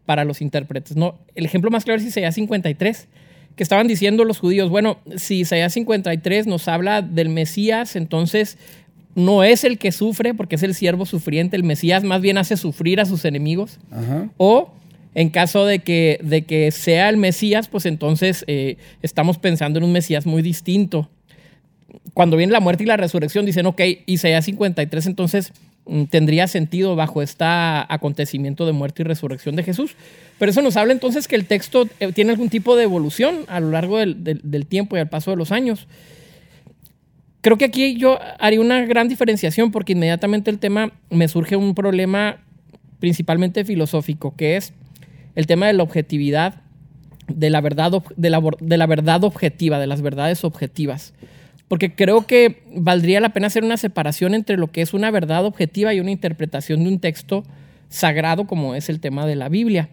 para 0.04 0.24
los 0.24 0.40
intérpretes. 0.40 0.96
¿no? 0.96 1.18
El 1.34 1.44
ejemplo 1.44 1.70
más 1.70 1.84
claro 1.84 2.00
es 2.00 2.06
Isaías 2.06 2.34
53, 2.34 3.08
que 3.56 3.62
estaban 3.62 3.88
diciendo 3.88 4.24
los 4.24 4.38
judíos, 4.38 4.68
bueno, 4.70 4.98
si 5.16 5.40
Isaías 5.40 5.72
53 5.72 6.46
nos 6.46 6.68
habla 6.68 7.02
del 7.02 7.30
Mesías, 7.30 7.96
entonces 7.96 8.58
no 9.14 9.42
es 9.42 9.64
el 9.64 9.78
que 9.78 9.92
sufre 9.92 10.34
porque 10.34 10.56
es 10.56 10.62
el 10.62 10.74
siervo 10.74 11.06
sufriente, 11.06 11.56
el 11.56 11.64
Mesías 11.64 12.04
más 12.04 12.20
bien 12.20 12.36
hace 12.36 12.58
sufrir 12.58 13.00
a 13.00 13.06
sus 13.06 13.24
enemigos. 13.24 13.78
O 14.36 14.70
en 15.14 15.30
caso 15.30 15.64
de 15.64 15.78
que, 15.78 16.20
de 16.22 16.44
que 16.44 16.70
sea 16.70 17.08
el 17.08 17.16
Mesías, 17.16 17.68
pues 17.68 17.86
entonces 17.86 18.44
eh, 18.46 18.76
estamos 19.00 19.38
pensando 19.38 19.78
en 19.78 19.84
un 19.86 19.92
Mesías 19.92 20.26
muy 20.26 20.42
distinto. 20.42 21.08
Cuando 22.12 22.36
viene 22.36 22.52
la 22.52 22.60
muerte 22.60 22.82
y 22.84 22.86
la 22.86 22.98
resurrección, 22.98 23.46
dicen, 23.46 23.64
ok, 23.64 23.80
Isaías 24.04 24.44
53 24.44 25.06
entonces 25.06 25.54
tendría 26.10 26.48
sentido 26.48 26.96
bajo 26.96 27.22
este 27.22 27.44
acontecimiento 27.44 28.66
de 28.66 28.72
muerte 28.72 29.02
y 29.02 29.04
resurrección 29.04 29.56
de 29.56 29.62
Jesús. 29.62 29.94
Pero 30.38 30.50
eso 30.50 30.62
nos 30.62 30.76
habla 30.76 30.92
entonces 30.92 31.28
que 31.28 31.36
el 31.36 31.46
texto 31.46 31.88
eh, 32.00 32.12
tiene 32.12 32.32
algún 32.32 32.48
tipo 32.48 32.76
de 32.76 32.84
evolución 32.84 33.44
a 33.48 33.60
lo 33.60 33.70
largo 33.70 33.98
del, 33.98 34.66
tiempo 34.66 34.96
y 34.96 35.00
al 35.00 35.08
paso 35.08 35.30
de 35.30 35.36
los 35.36 35.52
años. 35.52 35.86
Creo 37.40 37.56
que 37.56 37.66
aquí 37.66 37.96
yo 37.96 38.18
haría 38.40 38.60
una 38.60 38.84
gran 38.84 39.08
diferenciación 39.08 39.70
porque 39.70 39.92
inmediatamente 39.92 40.50
el 40.50 40.58
tema 40.58 40.92
me 41.10 41.28
surge 41.28 41.54
un 41.54 41.74
problema 41.74 42.38
principalmente 42.98 43.64
filosófico, 43.64 44.34
que 44.36 44.56
es 44.56 44.72
el 45.36 45.46
tema 45.46 45.68
de 45.68 45.74
la 45.74 45.84
objetividad, 45.84 46.62
de 47.28 47.50
la 47.50 47.60
verdad, 47.60 48.02
de 48.16 48.76
la 48.76 48.86
verdad 48.86 49.22
objetiva, 49.22 49.78
de 49.78 49.86
las 49.86 50.02
verdades 50.02 50.42
objetivas. 50.42 51.14
Porque 51.68 51.94
creo 51.94 52.26
que 52.26 52.62
valdría 52.72 53.20
la 53.20 53.30
pena 53.30 53.48
hacer 53.48 53.64
una 53.64 53.76
separación 53.76 54.34
entre 54.34 54.56
lo 54.56 54.68
que 54.68 54.82
es 54.82 54.94
una 54.94 55.10
verdad 55.10 55.44
objetiva 55.44 55.92
y 55.94 56.00
una 56.00 56.12
interpretación 56.12 56.84
de 56.84 56.88
un 56.90 57.00
texto 57.00 57.42
sagrado 57.88 58.46
como 58.46 58.74
es 58.74 58.88
el 58.88 59.00
tema 59.00 59.26
de 59.26 59.36
la 59.36 59.48
Biblia. 59.48 59.88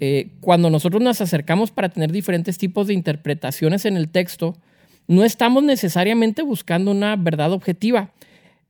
Eh, 0.00 0.30
cuando 0.40 0.70
nosotros 0.70 1.02
nos 1.02 1.20
acercamos 1.20 1.70
para 1.70 1.88
tener 1.88 2.10
diferentes 2.10 2.58
tipos 2.58 2.88
de 2.88 2.94
interpretaciones 2.94 3.84
en 3.84 3.96
el 3.96 4.08
texto, 4.08 4.56
no 5.06 5.24
estamos 5.24 5.62
necesariamente 5.62 6.42
buscando 6.42 6.90
una 6.90 7.16
verdad 7.16 7.52
objetiva. 7.52 8.10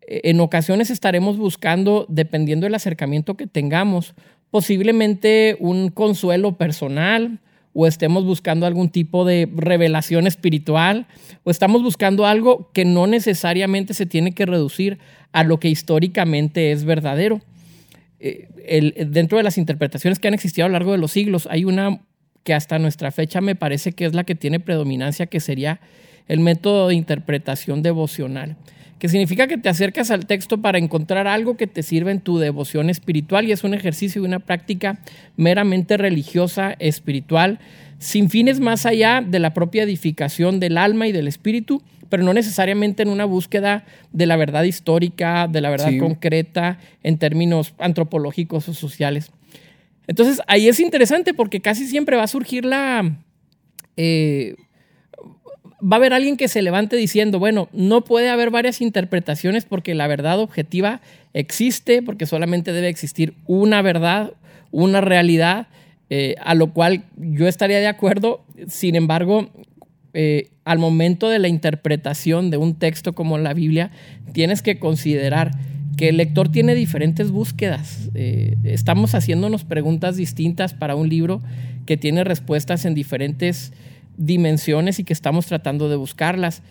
Eh, 0.06 0.22
en 0.24 0.40
ocasiones 0.40 0.90
estaremos 0.90 1.38
buscando, 1.38 2.04
dependiendo 2.08 2.64
del 2.64 2.74
acercamiento 2.74 3.36
que 3.36 3.46
tengamos, 3.46 4.14
posiblemente 4.50 5.56
un 5.60 5.88
consuelo 5.88 6.56
personal 6.56 7.40
o 7.74 7.86
estemos 7.86 8.24
buscando 8.24 8.66
algún 8.66 8.88
tipo 8.88 9.24
de 9.24 9.48
revelación 9.54 10.26
espiritual 10.26 11.06
o 11.42 11.50
estamos 11.50 11.82
buscando 11.82 12.24
algo 12.24 12.70
que 12.72 12.84
no 12.84 13.06
necesariamente 13.06 13.92
se 13.92 14.06
tiene 14.06 14.32
que 14.32 14.46
reducir 14.46 14.98
a 15.32 15.42
lo 15.42 15.58
que 15.58 15.68
históricamente 15.68 16.70
es 16.72 16.84
verdadero. 16.84 17.42
Eh, 18.20 18.48
dentro 19.08 19.36
de 19.36 19.44
las 19.44 19.58
interpretaciones 19.58 20.18
que 20.18 20.28
han 20.28 20.34
existido 20.34 20.64
a 20.64 20.68
lo 20.68 20.74
largo 20.74 20.92
de 20.92 20.98
los 20.98 21.10
siglos, 21.10 21.48
hay 21.50 21.64
una 21.64 22.00
que 22.44 22.54
hasta 22.54 22.78
nuestra 22.78 23.10
fecha 23.10 23.40
me 23.40 23.56
parece 23.56 23.92
que 23.92 24.04
es 24.04 24.14
la 24.14 24.24
que 24.24 24.34
tiene 24.34 24.60
predominancia, 24.60 25.26
que 25.26 25.40
sería 25.40 25.80
el 26.28 26.40
método 26.40 26.88
de 26.88 26.94
interpretación 26.94 27.82
devocional 27.82 28.56
que 29.04 29.10
significa 29.10 29.46
que 29.46 29.58
te 29.58 29.68
acercas 29.68 30.10
al 30.10 30.24
texto 30.24 30.62
para 30.62 30.78
encontrar 30.78 31.26
algo 31.26 31.58
que 31.58 31.66
te 31.66 31.82
sirva 31.82 32.10
en 32.10 32.20
tu 32.20 32.38
devoción 32.38 32.88
espiritual 32.88 33.46
y 33.46 33.52
es 33.52 33.62
un 33.62 33.74
ejercicio 33.74 34.22
y 34.22 34.24
una 34.24 34.38
práctica 34.38 34.98
meramente 35.36 35.98
religiosa, 35.98 36.74
espiritual, 36.78 37.58
sin 37.98 38.30
fines 38.30 38.60
más 38.60 38.86
allá 38.86 39.20
de 39.20 39.40
la 39.40 39.52
propia 39.52 39.82
edificación 39.82 40.58
del 40.58 40.78
alma 40.78 41.06
y 41.06 41.12
del 41.12 41.28
espíritu, 41.28 41.82
pero 42.08 42.22
no 42.22 42.32
necesariamente 42.32 43.02
en 43.02 43.10
una 43.10 43.26
búsqueda 43.26 43.84
de 44.12 44.24
la 44.24 44.36
verdad 44.36 44.62
histórica, 44.62 45.48
de 45.48 45.60
la 45.60 45.68
verdad 45.68 45.92
concreta 46.00 46.78
en 47.02 47.18
términos 47.18 47.74
antropológicos 47.76 48.70
o 48.70 48.72
sociales. 48.72 49.32
Entonces 50.06 50.40
ahí 50.46 50.66
es 50.66 50.80
interesante 50.80 51.34
porque 51.34 51.60
casi 51.60 51.86
siempre 51.86 52.16
va 52.16 52.22
a 52.22 52.28
surgir 52.28 52.64
la... 52.64 53.18
Eh, 53.98 54.54
va 55.84 55.96
a 55.96 55.98
haber 55.98 56.14
alguien 56.14 56.36
que 56.36 56.48
se 56.48 56.62
levante 56.62 56.96
diciendo, 56.96 57.38
bueno, 57.38 57.68
no 57.72 58.04
puede 58.04 58.30
haber 58.30 58.50
varias 58.50 58.80
interpretaciones 58.80 59.64
porque 59.66 59.94
la 59.94 60.06
verdad 60.06 60.38
objetiva 60.40 61.00
existe, 61.34 62.02
porque 62.02 62.26
solamente 62.26 62.72
debe 62.72 62.88
existir 62.88 63.34
una 63.46 63.82
verdad, 63.82 64.32
una 64.70 65.00
realidad, 65.00 65.68
eh, 66.08 66.36
a 66.42 66.54
lo 66.54 66.72
cual 66.72 67.04
yo 67.16 67.48
estaría 67.48 67.80
de 67.80 67.86
acuerdo. 67.86 68.44
Sin 68.66 68.94
embargo, 68.94 69.50
eh, 70.14 70.48
al 70.64 70.78
momento 70.78 71.28
de 71.28 71.38
la 71.38 71.48
interpretación 71.48 72.50
de 72.50 72.56
un 72.56 72.76
texto 72.76 73.12
como 73.12 73.36
la 73.36 73.52
Biblia, 73.52 73.90
tienes 74.32 74.62
que 74.62 74.78
considerar 74.78 75.50
que 75.98 76.08
el 76.08 76.16
lector 76.16 76.50
tiene 76.50 76.74
diferentes 76.74 77.30
búsquedas. 77.30 78.10
Eh, 78.14 78.56
estamos 78.64 79.14
haciéndonos 79.14 79.64
preguntas 79.64 80.16
distintas 80.16 80.72
para 80.72 80.96
un 80.96 81.08
libro 81.08 81.42
que 81.84 81.96
tiene 81.96 82.24
respuestas 82.24 82.84
en 82.84 82.94
diferentes 82.94 83.72
dimensiones 84.16 84.98
y 84.98 85.04
que 85.04 85.12
estamos 85.12 85.46
tratando 85.46 85.88
de 85.88 85.96
buscarlas. 85.96 86.62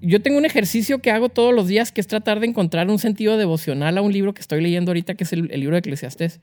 Yo 0.00 0.20
tengo 0.20 0.38
un 0.38 0.44
ejercicio 0.44 1.00
que 1.00 1.10
hago 1.10 1.28
todos 1.28 1.54
los 1.54 1.68
días 1.68 1.92
que 1.92 2.00
es 2.00 2.06
tratar 2.06 2.40
de 2.40 2.46
encontrar 2.46 2.90
un 2.90 2.98
sentido 2.98 3.36
devocional 3.36 3.98
a 3.98 4.02
un 4.02 4.12
libro 4.12 4.34
que 4.34 4.40
estoy 4.40 4.60
leyendo 4.60 4.90
ahorita, 4.90 5.14
que 5.14 5.24
es 5.24 5.32
el, 5.32 5.48
libro 5.48 5.74
de 5.74 5.80
Eclesiastés. 5.80 6.40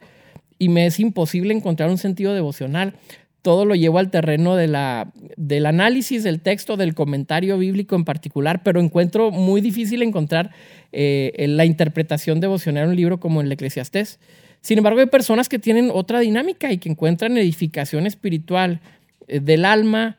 Y 0.57 0.69
me 0.69 0.85
es 0.85 0.99
imposible 0.99 1.53
encontrar 1.53 1.89
un 1.89 1.97
sentido 1.97 2.33
devocional. 2.33 2.95
Todo 3.41 3.65
lo 3.65 3.73
llevo 3.73 3.97
al 3.97 4.11
terreno 4.11 4.55
de 4.55 4.67
la, 4.67 5.11
del 5.37 5.65
análisis 5.65 6.23
del 6.23 6.41
texto, 6.41 6.77
del 6.77 6.93
comentario 6.93 7.57
bíblico 7.57 7.95
en 7.95 8.05
particular, 8.05 8.61
pero 8.63 8.79
encuentro 8.79 9.31
muy 9.31 9.61
difícil 9.61 10.03
encontrar 10.03 10.51
eh, 10.91 11.45
la 11.47 11.65
interpretación 11.65 12.39
devocional 12.39 12.83
en 12.83 12.89
un 12.91 12.95
libro 12.95 13.19
como 13.19 13.41
el 13.41 13.51
Eclesiastés. 13.51 14.19
Sin 14.61 14.77
embargo, 14.77 14.99
hay 14.99 15.07
personas 15.07 15.49
que 15.49 15.57
tienen 15.57 15.89
otra 15.91 16.19
dinámica 16.19 16.71
y 16.71 16.77
que 16.77 16.89
encuentran 16.89 17.35
edificación 17.37 18.05
espiritual 18.05 18.79
eh, 19.27 19.39
del 19.39 19.65
alma, 19.65 20.17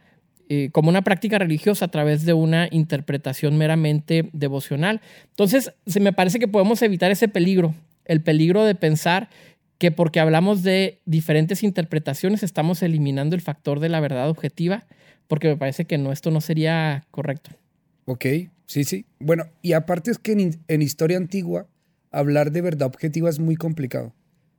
eh, 0.54 0.68
como 0.70 0.90
una 0.90 1.00
práctica 1.00 1.38
religiosa 1.38 1.86
a 1.86 1.90
través 1.90 2.26
de 2.26 2.34
una 2.34 2.68
interpretación 2.70 3.56
meramente 3.56 4.28
devocional. 4.34 5.00
Entonces, 5.30 5.72
se 5.86 5.98
me 5.98 6.12
parece 6.12 6.38
que 6.38 6.46
podemos 6.46 6.82
evitar 6.82 7.10
ese 7.10 7.26
peligro, 7.26 7.74
el 8.04 8.20
peligro 8.20 8.62
de 8.62 8.74
pensar 8.74 9.30
que 9.78 9.90
porque 9.92 10.20
hablamos 10.20 10.62
de 10.62 11.00
diferentes 11.06 11.62
interpretaciones 11.62 12.42
estamos 12.42 12.82
eliminando 12.82 13.34
el 13.34 13.40
factor 13.40 13.80
de 13.80 13.88
la 13.88 14.00
verdad 14.00 14.28
objetiva, 14.28 14.84
porque 15.26 15.48
me 15.48 15.56
parece 15.56 15.86
que 15.86 15.96
no, 15.96 16.12
esto 16.12 16.30
no 16.30 16.42
sería 16.42 17.06
correcto. 17.10 17.52
Ok, 18.04 18.26
sí, 18.66 18.84
sí. 18.84 19.06
Bueno, 19.20 19.46
y 19.62 19.72
aparte 19.72 20.10
es 20.10 20.18
que 20.18 20.32
en, 20.32 20.60
en 20.68 20.82
historia 20.82 21.16
antigua 21.16 21.66
hablar 22.10 22.52
de 22.52 22.60
verdad 22.60 22.88
objetiva 22.88 23.30
es 23.30 23.38
muy 23.38 23.56
complicado, 23.56 24.12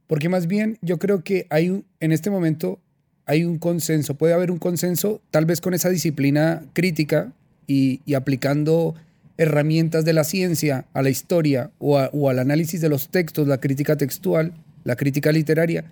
porque 0.07 0.27
más 0.27 0.47
bien 0.47 0.79
yo 0.81 0.97
creo 0.97 1.23
que 1.23 1.45
hay 1.51 1.83
en 1.99 2.11
este 2.11 2.31
momento 2.31 2.79
hay 3.25 3.45
un 3.45 3.57
consenso, 3.57 4.15
puede 4.15 4.33
haber 4.33 4.51
un 4.51 4.59
consenso, 4.59 5.21
tal 5.31 5.45
vez 5.45 5.61
con 5.61 5.73
esa 5.73 5.89
disciplina 5.89 6.63
crítica 6.73 7.31
y, 7.67 8.01
aplicando 8.13 8.95
herramientas 9.37 10.05
de 10.05 10.13
la 10.13 10.23
ciencia 10.23 10.85
a 10.93 11.01
la 11.01 11.09
historia 11.09 11.71
o, 11.79 12.29
al 12.29 12.39
análisis 12.39 12.81
de 12.81 12.89
los 12.89 13.09
textos, 13.09 13.47
la 13.47 13.59
crítica 13.59 13.95
textual, 13.95 14.53
la 14.83 14.95
crítica 14.95 15.31
literaria, 15.31 15.85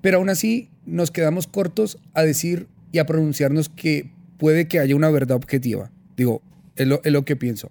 pero 0.00 0.18
aún 0.18 0.30
así 0.30 0.68
nos 0.86 1.10
quedamos 1.10 1.46
cortos 1.46 1.98
a 2.14 2.22
decir 2.22 2.66
y 2.92 2.98
a 2.98 3.06
pronunciarnos 3.06 3.68
que 3.68 4.10
puede 4.38 4.66
que 4.66 4.80
haya 4.80 4.96
una 4.96 5.10
verdad 5.10 5.36
objetiva. 5.36 5.90
Digo, 6.16 6.42
es 6.76 6.86
lo, 6.86 7.24
que 7.24 7.36
pienso. 7.36 7.70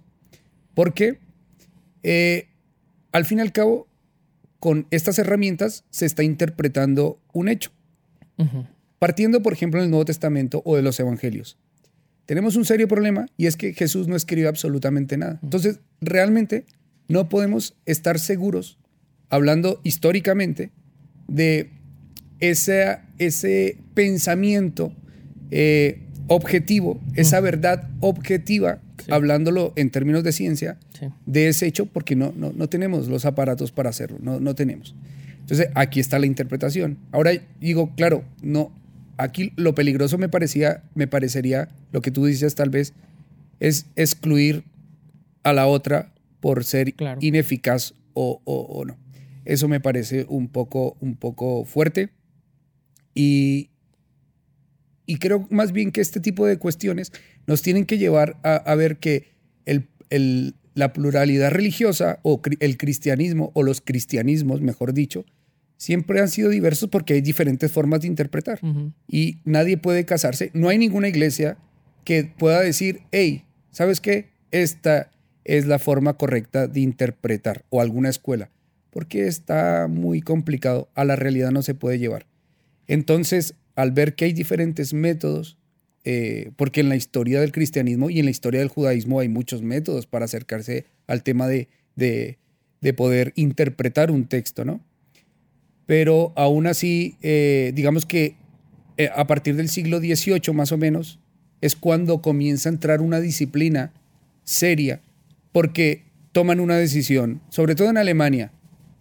Porque 0.74 1.18
eh, 2.04 2.46
al 3.12 3.24
fin 3.24 3.38
y 3.38 3.40
al 3.42 3.52
cabo, 3.52 3.88
con 4.60 4.86
estas 4.90 5.18
herramientas 5.18 5.84
se 5.90 6.06
está 6.06 6.22
interpretando 6.22 7.18
un 7.32 7.48
hecho. 7.48 7.72
Partiendo, 9.00 9.42
por 9.42 9.54
ejemplo, 9.54 9.80
del 9.80 9.88
Nuevo 9.88 10.04
Testamento 10.04 10.60
o 10.66 10.76
de 10.76 10.82
los 10.82 11.00
Evangelios. 11.00 11.56
Tenemos 12.26 12.54
un 12.54 12.66
serio 12.66 12.86
problema 12.86 13.26
y 13.38 13.46
es 13.46 13.56
que 13.56 13.72
Jesús 13.72 14.06
no 14.06 14.14
escribió 14.14 14.50
absolutamente 14.50 15.16
nada. 15.16 15.40
Entonces, 15.42 15.80
realmente 16.02 16.66
no 17.08 17.30
podemos 17.30 17.74
estar 17.86 18.18
seguros, 18.18 18.78
hablando 19.30 19.80
históricamente, 19.84 20.70
de 21.28 21.70
ese, 22.40 22.98
ese 23.18 23.78
pensamiento 23.94 24.92
eh, 25.50 26.02
objetivo, 26.26 27.00
esa 27.14 27.40
verdad 27.40 27.88
objetiva, 28.00 28.80
hablándolo 29.08 29.72
en 29.76 29.88
términos 29.88 30.24
de 30.24 30.32
ciencia, 30.32 30.78
de 31.24 31.48
ese 31.48 31.66
hecho, 31.66 31.86
porque 31.86 32.16
no, 32.16 32.34
no, 32.36 32.52
no, 32.52 32.68
tenemos 32.68 33.08
los 33.08 33.24
aparatos 33.24 33.72
para 33.72 33.88
hacerlo, 33.88 34.18
no, 34.20 34.40
no 34.40 34.54
tenemos. 34.54 34.94
Entonces, 35.40 35.70
aquí 35.74 36.00
está 36.00 36.18
la 36.18 36.26
interpretación. 36.26 36.98
Ahora 37.12 37.32
digo, 37.60 37.94
claro, 37.96 38.24
no, 38.42 38.72
aquí 39.20 39.52
lo 39.56 39.74
peligroso 39.74 40.18
me 40.18 40.28
parecía, 40.28 40.82
me 40.94 41.06
parecería, 41.06 41.68
lo 41.92 42.00
que 42.00 42.10
tú 42.10 42.24
dices 42.26 42.54
tal 42.54 42.70
vez, 42.70 42.94
es 43.60 43.86
excluir 43.96 44.64
a 45.42 45.52
la 45.52 45.66
otra 45.66 46.12
por 46.40 46.64
ser 46.64 46.94
ineficaz 47.20 47.94
o, 48.14 48.84
no. 48.86 48.96
Eso 49.44 49.68
me 49.68 49.80
parece 49.80 50.26
un 50.28 50.48
poco, 50.48 50.96
un 51.00 51.16
poco 51.16 51.64
fuerte. 51.64 52.10
Y, 53.14 53.70
y 55.06 55.16
creo 55.16 55.46
más 55.50 55.72
bien 55.72 55.92
que 55.92 56.00
este 56.00 56.20
tipo 56.20 56.46
de 56.46 56.58
cuestiones 56.58 57.12
nos 57.46 57.62
tienen 57.62 57.86
que 57.86 57.98
llevar 57.98 58.38
a, 58.42 58.74
ver 58.74 58.98
que 58.98 59.28
el, 59.64 60.54
la 60.74 60.92
pluralidad 60.92 61.50
religiosa 61.50 62.20
o 62.22 62.40
el 62.60 62.76
cristianismo 62.76 63.50
o 63.54 63.62
los 63.62 63.80
cristianismos, 63.80 64.60
mejor 64.60 64.92
dicho, 64.94 65.24
siempre 65.80 66.20
han 66.20 66.28
sido 66.28 66.50
diversos 66.50 66.90
porque 66.90 67.14
hay 67.14 67.22
diferentes 67.22 67.72
formas 67.72 68.02
de 68.02 68.06
interpretar. 68.06 68.60
Y 69.08 69.38
nadie 69.46 69.78
puede 69.78 70.04
casarse. 70.04 70.50
No 70.52 70.68
hay 70.68 70.76
ninguna 70.76 71.08
iglesia 71.08 71.56
que 72.04 72.24
pueda 72.24 72.60
decir, 72.60 73.00
hey, 73.12 73.46
¿sabes 73.70 74.02
qué? 74.02 74.28
Esta 74.50 75.10
es 75.44 75.64
la 75.64 75.78
forma 75.78 76.18
correcta 76.18 76.66
de 76.66 76.80
interpretar 76.80 77.64
o 77.70 77.80
alguna 77.80 78.10
escuela, 78.10 78.50
porque 78.90 79.26
está 79.26 79.86
muy 79.88 80.20
complicado, 80.20 80.90
a 80.94 81.06
la 81.06 81.16
realidad 81.16 81.50
no 81.50 81.62
se 81.62 81.74
puede 81.74 81.98
llevar. 81.98 82.26
Entonces, 82.86 83.54
al 83.74 83.92
ver 83.92 84.14
que 84.14 84.26
hay 84.26 84.34
diferentes 84.34 84.92
métodos, 84.92 85.56
eh, 86.04 86.50
porque 86.56 86.82
en 86.82 86.90
la 86.90 86.96
historia 86.96 87.40
del 87.40 87.52
cristianismo 87.52 88.10
y 88.10 88.18
en 88.18 88.26
la 88.26 88.32
historia 88.32 88.60
del 88.60 88.68
judaísmo 88.68 89.18
hay 89.18 89.30
muchos 89.30 89.62
métodos 89.62 90.06
para 90.06 90.26
acercarse 90.26 90.84
al 91.06 91.22
tema 91.22 91.48
de, 91.48 91.68
de, 91.96 92.36
poder 92.94 93.32
interpretar 93.34 94.10
un 94.10 94.26
texto, 94.26 94.66
¿no? 94.66 94.84
Pero 95.90 96.32
aún 96.36 96.68
así, 96.68 97.16
eh, 97.20 97.72
digamos 97.74 98.06
que 98.06 98.36
eh, 98.96 99.10
a 99.12 99.26
partir 99.26 99.56
del 99.56 99.68
siglo 99.68 99.98
XVIII 99.98 100.54
más 100.54 100.70
o 100.70 100.78
menos, 100.78 101.18
es 101.62 101.74
cuando 101.74 102.22
comienza 102.22 102.68
a 102.68 102.72
entrar 102.72 103.00
una 103.00 103.18
disciplina 103.18 103.92
seria, 104.44 105.00
porque 105.50 106.04
toman 106.30 106.60
una 106.60 106.76
decisión, 106.76 107.40
sobre 107.48 107.74
todo 107.74 107.90
en 107.90 107.96
Alemania, 107.96 108.52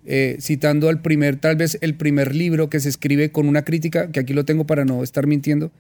eh, 0.04 0.38
citando 0.42 0.90
al 0.90 1.00
primer, 1.04 1.36
tal 1.36 1.58
vez 1.58 1.78
el 1.82 1.94
primer 1.94 2.34
libro 2.34 2.72
que 2.72 2.80
se 2.80 2.90
escribe 2.90 3.32
con 3.32 3.48
una 3.48 3.64
crítica, 3.64 4.12
que 4.12 4.22
aquí 4.22 4.34
lo 4.34 4.46
tengo 4.46 4.66
para 4.66 4.84
no 4.84 5.04
estar 5.04 5.28
mintiendo, 5.28 5.72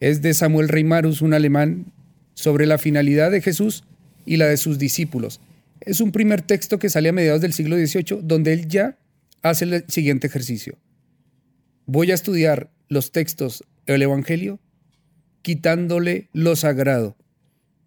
es 0.00 0.20
de 0.20 0.34
Samuel 0.34 0.68
Reimarus, 0.68 1.22
un 1.22 1.32
alemán, 1.32 1.86
sobre 2.34 2.66
la 2.66 2.76
finalidad 2.76 3.30
de 3.30 3.40
Jesús 3.40 3.84
y 4.26 4.36
la 4.36 4.48
de 4.48 4.58
sus 4.58 4.78
discípulos. 4.78 5.40
Es 5.80 6.02
un 6.02 6.12
primer 6.12 6.42
texto 6.42 6.78
que 6.78 6.90
sale 6.90 7.08
a 7.08 7.12
mediados 7.12 7.40
del 7.40 7.54
siglo 7.54 7.74
XVIII, 7.76 8.20
donde 8.22 8.52
él 8.52 8.68
ya 8.68 8.98
hace 9.42 9.64
el 9.64 9.84
siguiente 9.88 10.26
ejercicio. 10.26 10.78
Voy 11.86 12.10
a 12.10 12.14
estudiar 12.14 12.70
los 12.88 13.12
textos 13.12 13.64
del 13.86 14.02
Evangelio 14.02 14.60
quitándole 15.42 16.28
lo 16.32 16.54
sagrado 16.56 17.16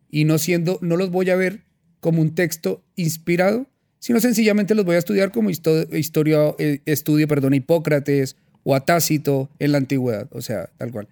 y 0.10 0.26
no 0.26 0.38
siendo, 0.38 0.78
no 0.82 0.98
los 0.98 1.10
voy 1.10 1.30
a 1.30 1.36
ver 1.36 1.64
como 2.00 2.22
un 2.22 2.36
texto 2.36 2.84
inspirado, 2.96 3.68
sino 4.00 4.20
sencillamente 4.20 4.76
los 4.76 4.86
voy 4.86 4.96
a 4.96 5.00
estudiar 5.00 5.32
como 5.32 5.50
historia, 5.50 6.54
eh, 6.60 6.82
estudio, 6.86 7.28
perdón, 7.28 7.54
Hipócrates 7.54 8.36
o 8.64 8.76
a 8.76 8.86
Tácito 8.86 9.50
en 9.60 9.72
la 9.72 9.80
antigüedad, 9.80 10.28
o 10.32 10.42
sea, 10.42 10.70
tal 10.78 10.92
cual. 10.92 11.08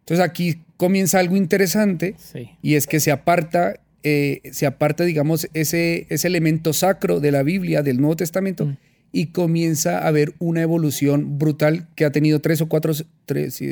Entonces 0.00 0.24
aquí 0.24 0.62
comienza 0.76 1.20
algo 1.20 1.36
interesante 1.36 2.16
y 2.60 2.74
es 2.74 2.86
que 2.86 2.98
se 2.98 3.12
aparta, 3.12 3.80
eh, 4.02 4.40
se 4.50 4.66
aparta, 4.66 5.04
digamos, 5.04 5.48
ese, 5.54 6.06
ese 6.08 6.26
elemento 6.26 6.72
sacro 6.72 7.20
de 7.20 7.30
la 7.30 7.42
Biblia, 7.42 7.82
del 7.82 8.00
Nuevo 8.00 8.16
Testamento, 8.16 8.66
mm. 8.66 8.76
Y 9.12 9.26
comienza 9.26 9.98
a 9.98 10.08
haber 10.08 10.34
una 10.38 10.62
evolución 10.62 11.38
brutal 11.38 11.86
que 11.94 12.06
ha 12.06 12.12
tenido 12.12 12.40
tres 12.40 12.62
o 12.62 12.68
cuatro, 12.68 12.94
tres, 13.26 13.62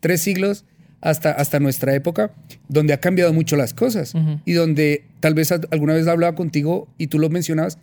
tres 0.00 0.20
siglos 0.20 0.64
hasta, 1.00 1.30
hasta 1.30 1.60
nuestra 1.60 1.94
época, 1.94 2.32
donde 2.68 2.92
ha 2.92 3.00
cambiado 3.00 3.32
mucho 3.32 3.56
las 3.56 3.74
cosas 3.74 4.12
y 4.44 4.52
donde 4.54 5.04
tal 5.20 5.34
vez 5.34 5.52
alguna 5.52 5.94
vez 5.94 6.08
hablaba 6.08 6.34
contigo 6.34 6.88
y 6.98 7.06
tú 7.06 7.18
lo 7.18 7.30
mencionabas, 7.30 7.78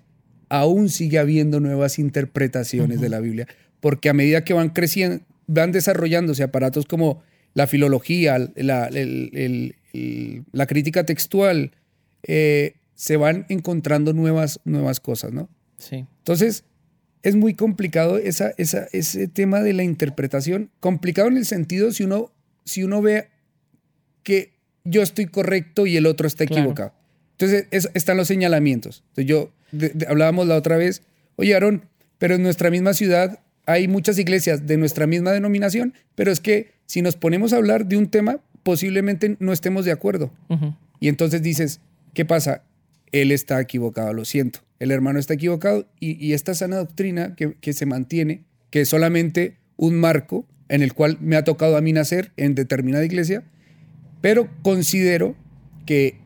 aún 0.50 0.90
sigue 0.90 1.20
habiendo 1.20 1.60
nuevas 1.62 2.00
interpretaciones 2.00 3.00
de 3.00 3.10
la 3.10 3.22
Biblia, 3.22 3.48
porque 3.80 4.10
a 4.10 4.14
medida 4.14 4.44
que 4.44 4.54
van 4.54 4.70
creciendo, 4.70 5.24
van 5.48 5.72
desarrollándose 5.72 6.44
aparatos 6.44 6.86
como 6.86 7.24
la 7.54 7.68
filología, 7.68 8.38
la, 8.56 8.90
la 8.92 10.66
crítica 10.66 11.06
textual, 11.06 11.72
eh, 12.24 12.74
se 12.96 13.18
van 13.18 13.46
encontrando 13.50 14.14
nuevas, 14.14 14.60
nuevas 14.66 15.00
cosas, 15.00 15.32
¿no? 15.32 15.50
Sí. 15.82 16.06
Entonces, 16.20 16.64
es 17.24 17.36
muy 17.36 17.54
complicado 17.54 18.18
esa, 18.18 18.54
esa, 18.58 18.88
ese 18.94 19.28
tema 19.28 19.62
de 19.62 19.74
la 19.74 19.84
interpretación, 19.84 20.70
complicado 20.80 21.28
en 21.28 21.38
el 21.38 21.46
sentido 21.46 21.92
si 21.92 22.04
uno 22.04 22.32
si 22.64 22.84
uno 22.84 23.02
ve 23.02 23.30
que 24.24 24.54
yo 24.84 25.02
estoy 25.02 25.26
correcto 25.26 25.86
y 25.86 25.98
el 25.98 26.06
otro 26.06 26.28
está 26.28 26.44
equivocado. 26.44 26.94
Entonces, 27.38 27.90
están 27.94 28.18
los 28.18 28.28
señalamientos. 28.28 29.04
Entonces, 29.10 29.26
yo 29.26 29.52
hablábamos 30.08 30.48
la 30.48 30.56
otra 30.56 30.78
vez, 30.78 31.02
oye, 31.36 31.54
Aarón, 31.54 31.86
pero 32.18 32.36
en 32.36 32.44
nuestra 32.44 32.70
misma 32.70 32.94
ciudad 32.94 33.40
hay 33.66 33.88
muchas 33.88 34.18
iglesias 34.20 34.68
de 34.68 34.78
nuestra 34.78 35.08
misma 35.08 35.32
denominación, 35.32 35.94
pero 36.16 36.32
es 36.32 36.40
que 36.40 36.72
si 36.86 37.02
nos 37.02 37.16
ponemos 37.16 37.54
a 37.54 37.58
hablar 37.58 37.86
de 37.86 37.98
un 37.98 38.08
tema, 38.08 38.40
posiblemente 38.64 39.38
no 39.40 39.54
estemos 39.54 39.86
de 39.86 39.92
acuerdo. 39.92 40.32
Y 41.00 41.08
entonces 41.08 41.42
dices, 41.42 41.80
¿qué 42.14 42.26
pasa? 42.26 42.64
Él 43.12 43.32
está 43.32 43.60
equivocado, 43.60 44.14
lo 44.14 44.26
siento. 44.26 44.60
El 44.82 44.90
hermano 44.90 45.20
está 45.20 45.36
equivocado 45.36 45.86
y, 46.00 46.34
esta 46.34 46.56
sana 46.56 46.78
doctrina 46.78 47.36
que, 47.36 47.54
que 47.62 47.72
se 47.72 47.86
mantiene, 47.86 48.46
que 48.72 48.82
es 48.82 48.90
solamente 48.90 49.58
un 49.78 49.94
marco, 49.94 50.48
en 50.70 50.82
el 50.82 50.96
cual 50.96 51.20
me 51.22 51.36
ha 51.36 51.44
tocado 51.44 51.78
a 51.78 51.82
mí 51.82 51.94
nacer 51.94 52.32
en 52.36 52.56
determinada 52.56 53.06
iglesia, 53.06 53.44
pero 54.22 54.50
considero 54.64 55.36
que 55.86 56.18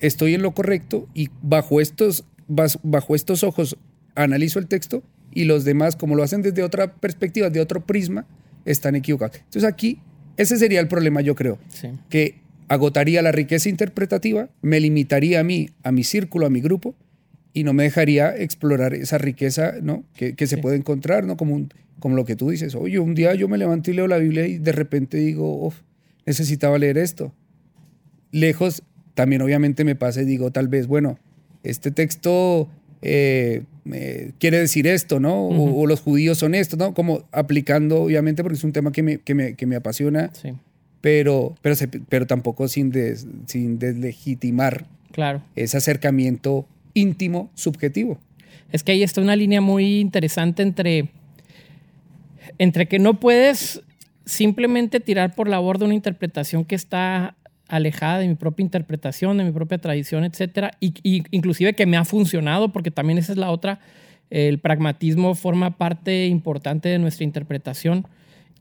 estoy 0.00 0.34
en 0.34 0.42
lo 0.42 0.52
correcto 0.52 1.08
y 1.14 1.30
bajo 1.40 1.80
estos, 1.80 2.26
bajo 2.46 3.14
estos 3.14 3.42
ojos 3.42 3.78
analizo 4.14 4.58
el 4.58 4.66
texto 4.66 5.02
y 5.32 5.44
los 5.44 5.64
demás, 5.64 5.96
como 5.96 6.14
lo 6.14 6.22
hacen 6.22 6.42
desde 6.42 6.62
otra 6.62 6.96
perspectiva, 6.96 7.48
de 7.48 7.60
otro 7.60 7.86
prisma, 7.86 8.26
están 8.66 8.96
equivocados. 8.96 9.38
Entonces 9.38 9.64
aquí, 9.64 10.00
ese 10.36 10.58
sería 10.58 10.80
el 10.80 10.88
problema, 10.88 11.22
yo 11.22 11.34
creo, 11.34 11.58
que 12.10 12.34
agotaría 12.68 13.22
la 13.22 13.32
riqueza 13.32 13.70
interpretativa, 13.70 14.50
me 14.60 14.78
limitaría 14.78 15.40
a 15.40 15.42
mí, 15.42 15.70
a 15.82 15.90
mi 15.90 16.04
círculo, 16.04 16.44
a 16.44 16.50
mi 16.50 16.60
grupo, 16.60 16.94
y 17.54 17.62
no 17.62 17.72
me 17.72 17.84
dejaría 17.84 18.36
explorar 18.36 18.92
esa 18.94 19.16
riqueza 19.16 19.74
¿no? 19.80 20.02
que, 20.16 20.46
se 20.46 20.58
puede 20.58 20.76
encontrar, 20.76 21.24
¿no? 21.24 21.36
como 21.36 21.54
un, 21.54 21.72
como 22.00 22.16
lo 22.16 22.24
que 22.24 22.34
tú 22.34 22.50
dices, 22.50 22.74
oye, 22.74 22.98
un 22.98 23.14
día 23.14 23.32
yo 23.34 23.48
me 23.48 23.56
levanto 23.56 23.90
y 23.90 23.94
leo 23.94 24.08
la 24.08 24.18
Biblia 24.18 24.46
y 24.46 24.58
de 24.58 24.72
repente 24.72 25.18
digo, 25.18 25.72
necesitaba 26.26 26.76
leer 26.78 26.98
esto. 26.98 27.32
Lejos, 28.32 28.82
también 29.14 29.40
obviamente 29.40 29.84
me 29.84 29.94
pasa 29.94 30.22
y 30.22 30.24
digo, 30.24 30.50
tal 30.50 30.66
vez, 30.66 30.88
bueno, 30.88 31.16
este 31.62 31.92
texto 31.92 32.68
eh, 33.02 33.62
quiere 34.40 34.58
decir 34.58 34.88
esto, 34.88 35.20
¿no? 35.20 35.46
o, 35.46 35.86
los 35.86 36.00
judíos 36.00 36.38
son 36.38 36.56
esto, 36.56 36.76
¿no? 36.76 36.92
Como 36.92 37.22
aplicando, 37.30 38.02
obviamente, 38.02 38.42
porque 38.42 38.56
es 38.56 38.64
un 38.64 38.72
tema 38.72 38.90
que 38.90 39.04
me, 39.04 39.18
que 39.20 39.66
me, 39.66 39.76
apasiona, 39.76 40.32
pero, 41.00 41.54
pero, 41.62 41.76
pero 42.08 42.26
tampoco 42.26 42.66
sin, 42.66 42.92
sin 43.46 43.78
deslegitimar 43.78 44.86
claro. 45.12 45.40
ese 45.54 45.76
acercamiento 45.76 46.66
íntimo, 46.94 47.50
subjetivo. 47.54 48.18
Es 48.72 48.82
que 48.82 48.92
ahí 48.92 49.02
está 49.02 49.20
una 49.20 49.36
línea 49.36 49.60
muy 49.60 50.00
interesante 50.00 50.62
entre 50.62 51.10
entre 52.58 52.86
que 52.86 52.98
no 52.98 53.20
puedes 53.20 53.82
simplemente 54.24 55.00
tirar 55.00 55.34
por 55.34 55.48
la 55.48 55.58
borda 55.58 55.84
una 55.84 55.94
interpretación 55.94 56.64
que 56.64 56.74
está 56.74 57.36
alejada 57.68 58.18
de 58.18 58.28
mi 58.28 58.34
propia 58.34 58.62
interpretación, 58.62 59.38
de 59.38 59.44
mi 59.44 59.52
propia 59.52 59.78
tradición, 59.78 60.24
etcétera, 60.24 60.72
y, 60.80 60.94
inclusive 61.30 61.74
que 61.74 61.86
me 61.86 61.96
ha 61.96 62.04
funcionado, 62.04 62.72
porque 62.72 62.90
también 62.90 63.18
esa 63.18 63.32
es 63.32 63.38
la 63.38 63.50
otra, 63.50 63.80
el 64.30 64.58
pragmatismo 64.58 65.34
forma 65.34 65.76
parte 65.76 66.26
importante 66.26 66.88
de 66.88 66.98
nuestra 66.98 67.24
interpretación 67.24 68.06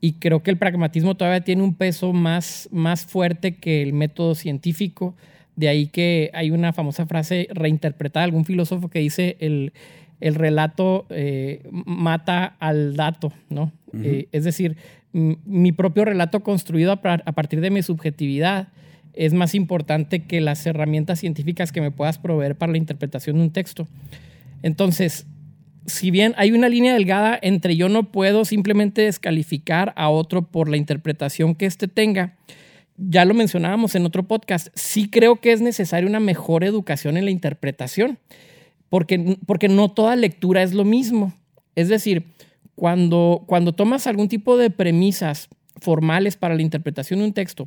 y 0.01 0.13
creo 0.13 0.43
que 0.43 0.51
el 0.51 0.57
pragmatismo 0.57 1.15
todavía 1.15 1.43
tiene 1.43 1.63
un 1.63 1.75
peso 1.75 2.11
más, 2.11 2.67
más 2.71 3.05
fuerte 3.05 3.55
que 3.55 3.81
el 3.81 3.93
método 3.93 4.35
científico, 4.35 5.15
de 5.55 5.67
ahí 5.67 5.87
que 5.87 6.31
hay 6.33 6.51
una 6.51 6.73
famosa 6.73 7.05
frase 7.05 7.47
reinterpretada, 7.51 8.23
algún 8.23 8.45
filósofo 8.45 8.89
que 8.89 8.99
dice 8.99 9.37
el, 9.39 9.73
el 10.19 10.35
relato 10.35 11.05
eh, 11.09 11.61
mata 11.71 12.55
al 12.59 12.95
dato, 12.95 13.33
¿no? 13.49 13.71
Eh, 13.93 14.27
es 14.31 14.43
decir, 14.43 14.77
mi 15.11 15.71
propio 15.71 16.05
relato 16.05 16.41
construido 16.41 16.91
a, 16.91 17.01
partir 17.33 17.61
de 17.61 17.69
mi 17.69 17.83
subjetividad 17.83 18.69
es 19.13 19.33
más 19.33 19.53
importante 19.53 20.21
que 20.23 20.41
las 20.41 20.65
herramientas 20.65 21.19
científicas 21.19 21.71
que 21.71 21.81
me 21.81 21.91
puedas 21.91 22.17
proveer 22.17 22.55
para 22.55 22.71
la 22.71 22.79
interpretación 22.79 23.35
de 23.35 23.43
un 23.43 23.51
texto. 23.51 23.87
Entonces, 24.63 25.27
si 25.85 26.09
bien 26.09 26.33
hay 26.37 26.51
una 26.51 26.69
línea 26.69 26.93
delgada 26.93 27.37
entre 27.41 27.75
yo 27.75 27.89
no 27.89 28.11
puedo 28.11 28.45
simplemente 28.45 29.03
descalificar 29.03 29.93
a 29.95 30.09
otro 30.09 30.41
por 30.41 30.69
la 30.69 30.77
interpretación 30.77 31.53
que 31.53 31.67
éste 31.67 31.87
tenga, 31.87 32.33
ya 32.97 33.25
lo 33.25 33.33
mencionábamos 33.33 33.95
en 33.95 34.05
otro 34.05 34.23
podcast, 34.23 34.67
sí 34.75 35.09
creo 35.09 35.41
que 35.41 35.51
es 35.51 35.61
necesaria 35.61 36.09
una 36.09 36.19
mejor 36.19 36.63
educación 36.63 37.17
en 37.17 37.25
la 37.25 37.31
interpretación 37.31 38.19
porque, 38.93 39.17
no 39.69 39.89
toda 39.89 40.15
lectura 40.15 40.61
es 40.61 40.75
lo 40.75 40.85
mismo. 40.85 41.33
Es 41.73 41.89
decir, 41.89 42.25
cuando, 42.75 43.41
cuando 43.47 43.73
tomas 43.73 44.05
algún 44.05 44.29
tipo 44.29 44.55
de 44.55 44.69
premisas 44.69 45.49
formales 45.81 46.37
para 46.37 46.53
la 46.53 46.61
interpretación 46.61 47.17
de 47.17 47.25
un 47.25 47.33
texto, 47.33 47.65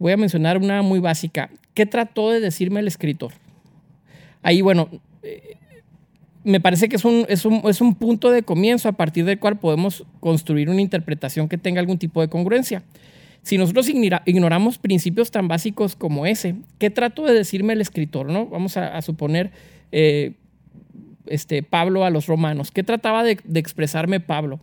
voy 0.00 0.10
a 0.10 0.16
mencionar 0.16 0.58
una 0.58 0.82
muy 0.82 0.98
básica. 0.98 1.48
¿Qué 1.74 1.86
trató 1.86 2.32
de 2.32 2.40
decirme 2.40 2.80
el 2.80 2.88
escritor? 2.88 3.34
Ahí, 4.42 4.62
bueno, 4.62 4.88
eh, 5.22 5.58
me 6.42 6.58
parece 6.58 6.88
que 6.88 6.96
es 6.96 7.04
un, 7.04 7.24
es, 7.28 7.44
un, 7.44 7.62
es 7.66 7.80
un, 7.80 7.94
punto 7.94 8.32
de 8.32 8.42
comienzo 8.42 8.88
a 8.88 8.92
partir 8.94 9.24
del 9.26 9.38
cual 9.38 9.60
podemos 9.60 10.04
construir 10.18 10.68
una 10.68 10.80
interpretación 10.80 11.48
que 11.48 11.56
tenga 11.56 11.78
algún 11.78 11.98
tipo 11.98 12.20
de 12.20 12.26
congruencia. 12.26 12.82
Si 13.44 13.58
nosotros 13.58 13.90
ignoramos 13.90 14.78
principios 14.78 15.30
tan 15.30 15.48
básicos 15.48 15.96
como 15.96 16.24
ese, 16.24 16.56
¿qué 16.78 16.88
trató 16.88 17.26
de 17.26 17.34
decirme 17.34 17.74
el 17.74 17.82
escritor? 17.82 18.26
¿no? 18.30 18.46
Vamos 18.46 18.78
a, 18.78 19.00
suponer 19.02 19.52
eh, 19.92 20.32
este, 21.26 21.62
Pablo 21.62 22.06
a 22.06 22.10
los 22.10 22.26
romanos? 22.26 22.70
¿Qué 22.70 22.82
trataba 22.82 23.22
de, 23.22 23.38
expresarme 23.54 24.18
Pablo? 24.18 24.60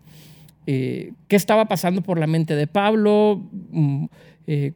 Eh, 0.66 1.14
¿Qué 1.28 1.36
estaba 1.36 1.66
pasando 1.66 2.02
por 2.02 2.20
la 2.20 2.26
mente 2.26 2.56
de 2.56 2.66
Pablo? 2.66 3.44
Mm, 3.70 4.06
eh, 4.48 4.74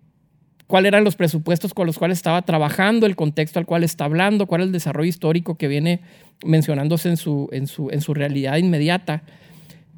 cuáles 0.68 0.90
eran 0.90 1.04
los 1.04 1.16
presupuestos 1.16 1.74
con 1.74 1.88
los 1.88 1.98
cuales 1.98 2.20
estaba 2.20 2.44
trabajando, 2.44 3.08
el 3.08 3.16
contexto 3.16 3.58
al 3.58 3.66
cual 3.66 3.84
está 3.84 4.06
hablando, 4.06 4.46
cuál 4.46 4.62
es 4.62 4.68
el 4.68 4.74
desarrollo 4.74 5.10
histórico 5.10 5.56
que 5.56 5.68
viene 5.68 6.02
mencionándose 6.46 7.10
en 7.10 7.18
su, 7.18 7.50
en 7.52 7.66
su, 7.66 7.90
en 7.90 8.02
su 8.02 8.14
realidad 8.14 8.58
inmediata. 8.58 9.24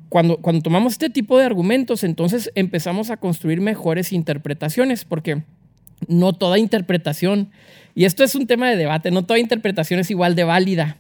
Cuando, 0.09 0.37
cuando 0.37 0.61
tomamos 0.61 0.93
este 0.93 1.09
tipo 1.09 1.37
de 1.37 1.45
argumentos, 1.45 2.03
entonces 2.03 2.51
empezamos 2.55 3.09
a 3.09 3.17
construir 3.17 3.61
mejores 3.61 4.13
interpretaciones, 4.13 5.03
porque 5.05 5.43
no 6.07 6.33
toda 6.33 6.59
interpretación, 6.59 7.49
y 7.95 8.05
esto 8.05 8.23
es 8.23 8.35
un 8.35 8.47
tema 8.47 8.69
de 8.69 8.77
debate, 8.77 9.11
no 9.11 9.25
toda 9.25 9.39
interpretación 9.39 9.99
es 9.99 10.11
igual 10.11 10.35
de 10.35 10.43
válida. 10.43 10.97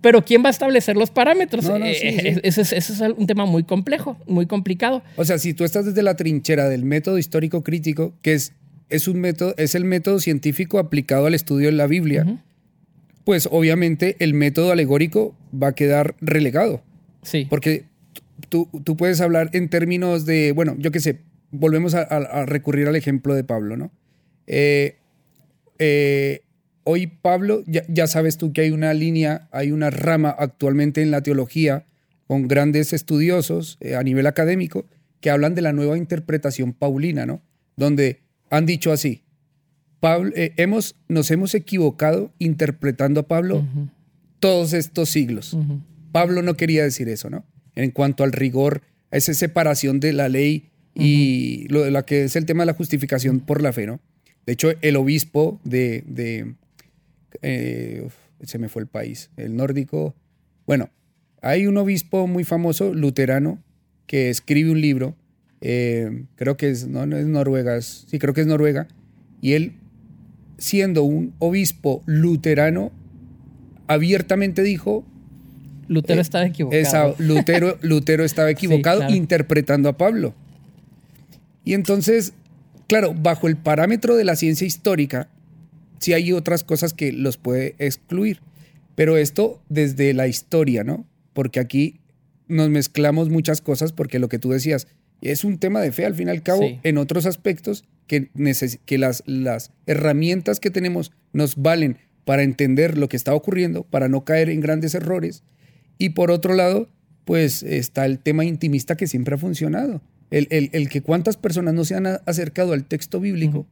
Pero 0.00 0.24
¿quién 0.24 0.42
va 0.42 0.48
a 0.48 0.50
establecer 0.50 0.96
los 0.96 1.10
parámetros? 1.10 1.68
Eh, 1.68 2.40
ese, 2.42 2.76
es, 2.76 3.00
un 3.16 3.26
tema 3.26 3.46
muy 3.46 3.64
complejo, 3.64 4.16
muy 4.26 4.46
complicado. 4.46 5.02
O 5.16 5.24
sea, 5.24 5.38
si 5.38 5.54
tú 5.54 5.64
estás 5.64 5.84
desde 5.84 6.02
la 6.02 6.16
trinchera 6.16 6.68
del 6.68 6.84
método 6.84 7.18
histórico 7.18 7.62
crítico, 7.62 8.14
que 8.22 8.34
es, 8.34 8.52
es, 8.88 9.08
un 9.08 9.20
método, 9.20 9.54
es 9.56 9.74
el 9.74 9.84
método 9.84 10.18
científico 10.20 10.78
aplicado 10.78 11.26
al 11.26 11.34
estudio 11.34 11.66
de 11.66 11.72
la 11.72 11.86
Biblia, 11.86 12.26
pues 13.24 13.48
obviamente 13.50 14.16
el 14.18 14.34
método 14.34 14.72
alegórico 14.72 15.34
va 15.54 15.68
a 15.68 15.74
quedar 15.74 16.14
relegado. 16.20 16.82
Sí. 17.24 17.46
Porque 17.50 17.86
tú, 18.48 18.68
tú 18.84 18.96
puedes 18.96 19.20
hablar 19.20 19.50
en 19.52 19.68
términos 19.68 20.26
de, 20.26 20.52
bueno, 20.52 20.76
yo 20.78 20.90
qué 20.90 21.00
sé, 21.00 21.20
volvemos 21.54 21.94
a, 21.94 22.46
recurrir 22.46 22.88
al 22.88 22.96
ejemplo 22.96 23.34
de 23.34 23.44
Pablo, 23.44 23.76
¿no? 23.76 23.92
Eh, 24.46 24.96
eh, 25.78 26.42
hoy 26.82 27.06
Pablo, 27.06 27.62
ya, 27.66 28.06
sabes 28.06 28.36
tú 28.36 28.52
que 28.52 28.62
hay 28.62 28.70
una 28.70 28.92
línea, 28.92 29.48
hay 29.52 29.70
una 29.70 29.90
rama 29.90 30.30
actualmente 30.30 31.00
en 31.02 31.10
la 31.10 31.22
teología 31.22 31.86
con 32.26 32.48
grandes 32.48 32.92
estudiosos 32.92 33.78
eh, 33.80 33.94
a 33.94 34.02
nivel 34.02 34.26
académico 34.26 34.86
que 35.20 35.30
hablan 35.30 35.54
de 35.54 35.62
la 35.62 35.72
nueva 35.72 35.96
interpretación 35.96 36.72
paulina, 36.72 37.24
¿no? 37.24 37.40
Donde 37.76 38.20
han 38.50 38.66
dicho 38.66 38.92
así, 38.92 39.22
Pablo, 40.00 40.32
hemos, 40.34 40.96
nos 41.08 41.30
hemos 41.30 41.54
equivocado 41.54 42.30
interpretando 42.38 43.20
a 43.20 43.28
Pablo 43.28 43.64
todos 44.38 44.74
estos 44.74 45.08
siglos. 45.08 45.56
Pablo 46.14 46.42
no 46.42 46.56
quería 46.56 46.84
decir 46.84 47.08
eso, 47.08 47.28
¿no? 47.28 47.44
En 47.74 47.90
cuanto 47.90 48.22
al 48.22 48.30
rigor, 48.30 48.82
a 49.10 49.16
esa 49.16 49.34
separación 49.34 49.98
de 49.98 50.12
la 50.12 50.28
ley 50.28 50.70
y 50.94 51.66
lo 51.70 51.82
de 51.82 51.90
la 51.90 52.06
que 52.06 52.22
es 52.22 52.36
el 52.36 52.46
tema 52.46 52.62
de 52.62 52.66
la 52.66 52.74
justificación 52.74 53.40
por 53.40 53.60
la 53.60 53.72
fe, 53.72 53.84
¿no? 53.84 53.98
De 54.46 54.52
hecho, 54.52 54.70
el 54.80 54.94
obispo 54.94 55.60
de, 55.64 56.54
eh, 57.42 58.08
se 58.44 58.58
me 58.58 58.68
fue 58.68 58.82
el 58.82 58.86
país, 58.86 59.30
el 59.36 59.56
nórdico. 59.56 60.14
Bueno, 60.68 60.88
hay 61.42 61.66
un 61.66 61.78
obispo 61.78 62.28
muy 62.28 62.44
famoso, 62.44 62.94
luterano, 62.94 63.60
que 64.06 64.30
escribe 64.30 64.70
un 64.70 64.80
libro, 64.80 65.16
eh, 65.62 66.26
creo 66.36 66.56
que 66.56 66.70
es, 66.70 66.86
no, 66.86 67.02
es 67.16 67.26
Noruega, 67.26 67.82
sí, 67.82 68.20
creo 68.20 68.34
que 68.34 68.42
es 68.42 68.46
Noruega, 68.46 68.86
y 69.40 69.54
él, 69.54 69.72
siendo 70.58 71.02
un 71.02 71.34
obispo 71.40 72.04
luterano, 72.06 72.92
abiertamente 73.88 74.62
dijo... 74.62 75.04
Lutero 75.88 76.18
eh, 76.18 76.22
estaba 76.22 76.46
equivocado. 76.46 77.14
Lutero, 77.18 77.78
Lutero 77.82 78.24
estaba 78.24 78.50
equivocado 78.50 79.08
interpretando 79.10 79.88
a 79.88 79.96
Pablo. 79.96 80.34
Y 81.64 81.74
entonces, 81.74 82.34
claro, 82.86 83.14
bajo 83.14 83.48
el 83.48 83.56
parámetro 83.56 84.16
de 84.16 84.24
la 84.24 84.36
ciencia 84.36 84.66
histórica, 84.66 85.28
sí 85.98 86.12
hay 86.12 86.32
otras 86.32 86.64
cosas 86.64 86.92
que 86.92 87.12
los 87.12 87.36
puede 87.36 87.74
excluir. 87.78 88.40
Pero 88.94 89.16
esto 89.16 89.60
desde 89.68 90.12
la 90.14 90.28
historia, 90.28 90.84
¿no? 90.84 91.06
Porque 91.32 91.60
aquí 91.60 92.00
nos 92.46 92.68
mezclamos 92.68 93.30
muchas 93.30 93.60
cosas 93.60 93.92
porque 93.92 94.18
lo 94.18 94.28
que 94.28 94.38
tú 94.38 94.50
decías 94.50 94.86
es 95.20 95.44
un 95.44 95.58
tema 95.58 95.80
de 95.80 95.92
fe 95.92 96.04
al 96.04 96.14
fin 96.14 96.28
y 96.28 96.30
al 96.30 96.42
cabo 96.42 96.62
en 96.82 96.98
otros 96.98 97.24
aspectos 97.26 97.84
que, 98.06 98.28
que 98.84 98.98
las, 98.98 99.22
las 99.26 99.70
herramientas 99.86 100.60
que 100.60 100.70
tenemos 100.70 101.12
nos 101.32 101.56
valen 101.56 101.98
para 102.24 102.42
entender 102.42 102.98
lo 102.98 103.08
que 103.08 103.16
está 103.16 103.34
ocurriendo, 103.34 103.84
para 103.84 104.08
no 104.08 104.24
caer 104.24 104.50
en 104.50 104.60
grandes 104.60 104.94
errores. 104.94 105.42
Y 105.98 106.10
por 106.10 106.30
otro 106.30 106.54
lado, 106.54 106.88
pues 107.24 107.62
está 107.62 108.06
el 108.06 108.18
tema 108.18 108.44
intimista 108.44 108.96
que 108.96 109.06
siempre 109.06 109.34
ha 109.34 109.38
funcionado. 109.38 110.00
El, 110.30 110.48
el, 110.50 110.88
que 110.88 111.00
cuántas 111.00 111.36
personas 111.36 111.74
no 111.74 111.84
se 111.84 111.94
han 111.94 112.06
acercado 112.06 112.72
al 112.72 112.84
texto 112.84 113.20
bíblico 113.20 113.66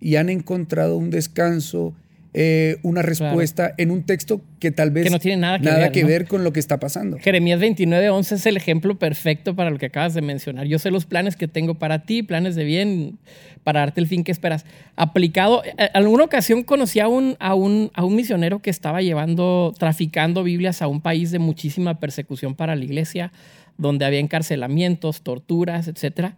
y 0.00 0.16
han 0.16 0.28
encontrado 0.28 0.96
un 0.96 1.10
descanso, 1.10 1.94
eh, 2.32 2.78
una 2.82 3.02
respuesta 3.02 3.74
en 3.76 3.90
un 3.90 4.04
texto 4.04 4.40
que 4.60 4.70
tal 4.70 4.92
vez 4.92 5.10
no 5.10 5.18
tiene 5.18 5.38
nada 5.38 5.90
que, 5.90 6.04
ver, 6.04 6.28
con 6.28 6.44
lo 6.44 6.52
que 6.52 6.60
está 6.60 6.78
pasando. 6.78 7.18
Jeremías 7.18 7.58
29:11 7.60 8.32
es 8.32 8.46
el 8.46 8.56
ejemplo 8.56 8.98
perfecto 8.98 9.56
para 9.56 9.70
lo 9.70 9.78
que 9.78 9.86
acabas 9.86 10.14
de 10.14 10.22
mencionar. 10.22 10.66
Yo 10.66 10.78
sé 10.78 10.92
los 10.92 11.06
planes 11.06 11.34
que 11.34 11.48
tengo 11.48 11.74
para 11.74 12.04
ti, 12.04 12.22
planes 12.22 12.54
de 12.54 12.62
bien, 12.62 13.18
para 13.64 13.80
darte 13.80 14.00
el 14.00 14.06
fin 14.06 14.22
que 14.22 14.30
esperas. 14.30 14.64
Aplicado, 14.94 15.62
en 15.64 15.88
alguna 15.92 16.22
ocasión 16.22 16.62
conocí 16.62 17.00
a 17.00 17.08
un, 17.08 17.36
a 17.40 17.54
un, 17.54 17.90
a 17.94 18.04
un 18.04 18.14
misionero 18.14 18.60
que 18.60 18.70
estaba 18.70 19.02
llevando, 19.02 19.74
traficando 19.76 20.44
Biblias 20.44 20.82
a 20.82 20.86
un 20.86 21.00
país 21.00 21.32
de 21.32 21.40
muchísima 21.40 21.98
persecución 21.98 22.54
para 22.54 22.76
la 22.76 22.84
iglesia, 22.84 23.32
donde 23.76 24.04
había 24.04 24.20
encarcelamientos, 24.20 25.22
torturas, 25.22 25.88
etcétera 25.88 26.36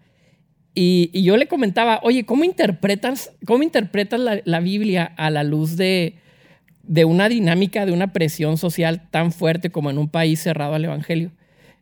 y, 0.75 1.23
yo 1.23 1.37
le 1.37 1.49
comentaba, 1.49 2.01
oye, 2.03 2.25
¿cómo 2.25 2.45
interpretas, 2.45 3.33
cómo 3.47 3.63
interpretas 3.63 4.21
la, 4.45 4.61
Biblia 4.61 5.13
a 5.17 5.31
la 5.31 5.45
luz 5.45 5.77
de, 5.77 6.15
de, 6.83 7.05
una 7.05 7.29
dinámica, 7.29 7.85
de 7.85 7.93
una 7.93 8.13
presión 8.13 8.57
social 8.57 9.09
tan 9.11 9.33
fuerte 9.33 9.71
como 9.71 9.91
en 9.91 9.99
un 9.99 10.09
país 10.09 10.41
cerrado 10.41 10.75
al 10.75 10.85
Evangelio? 10.85 11.31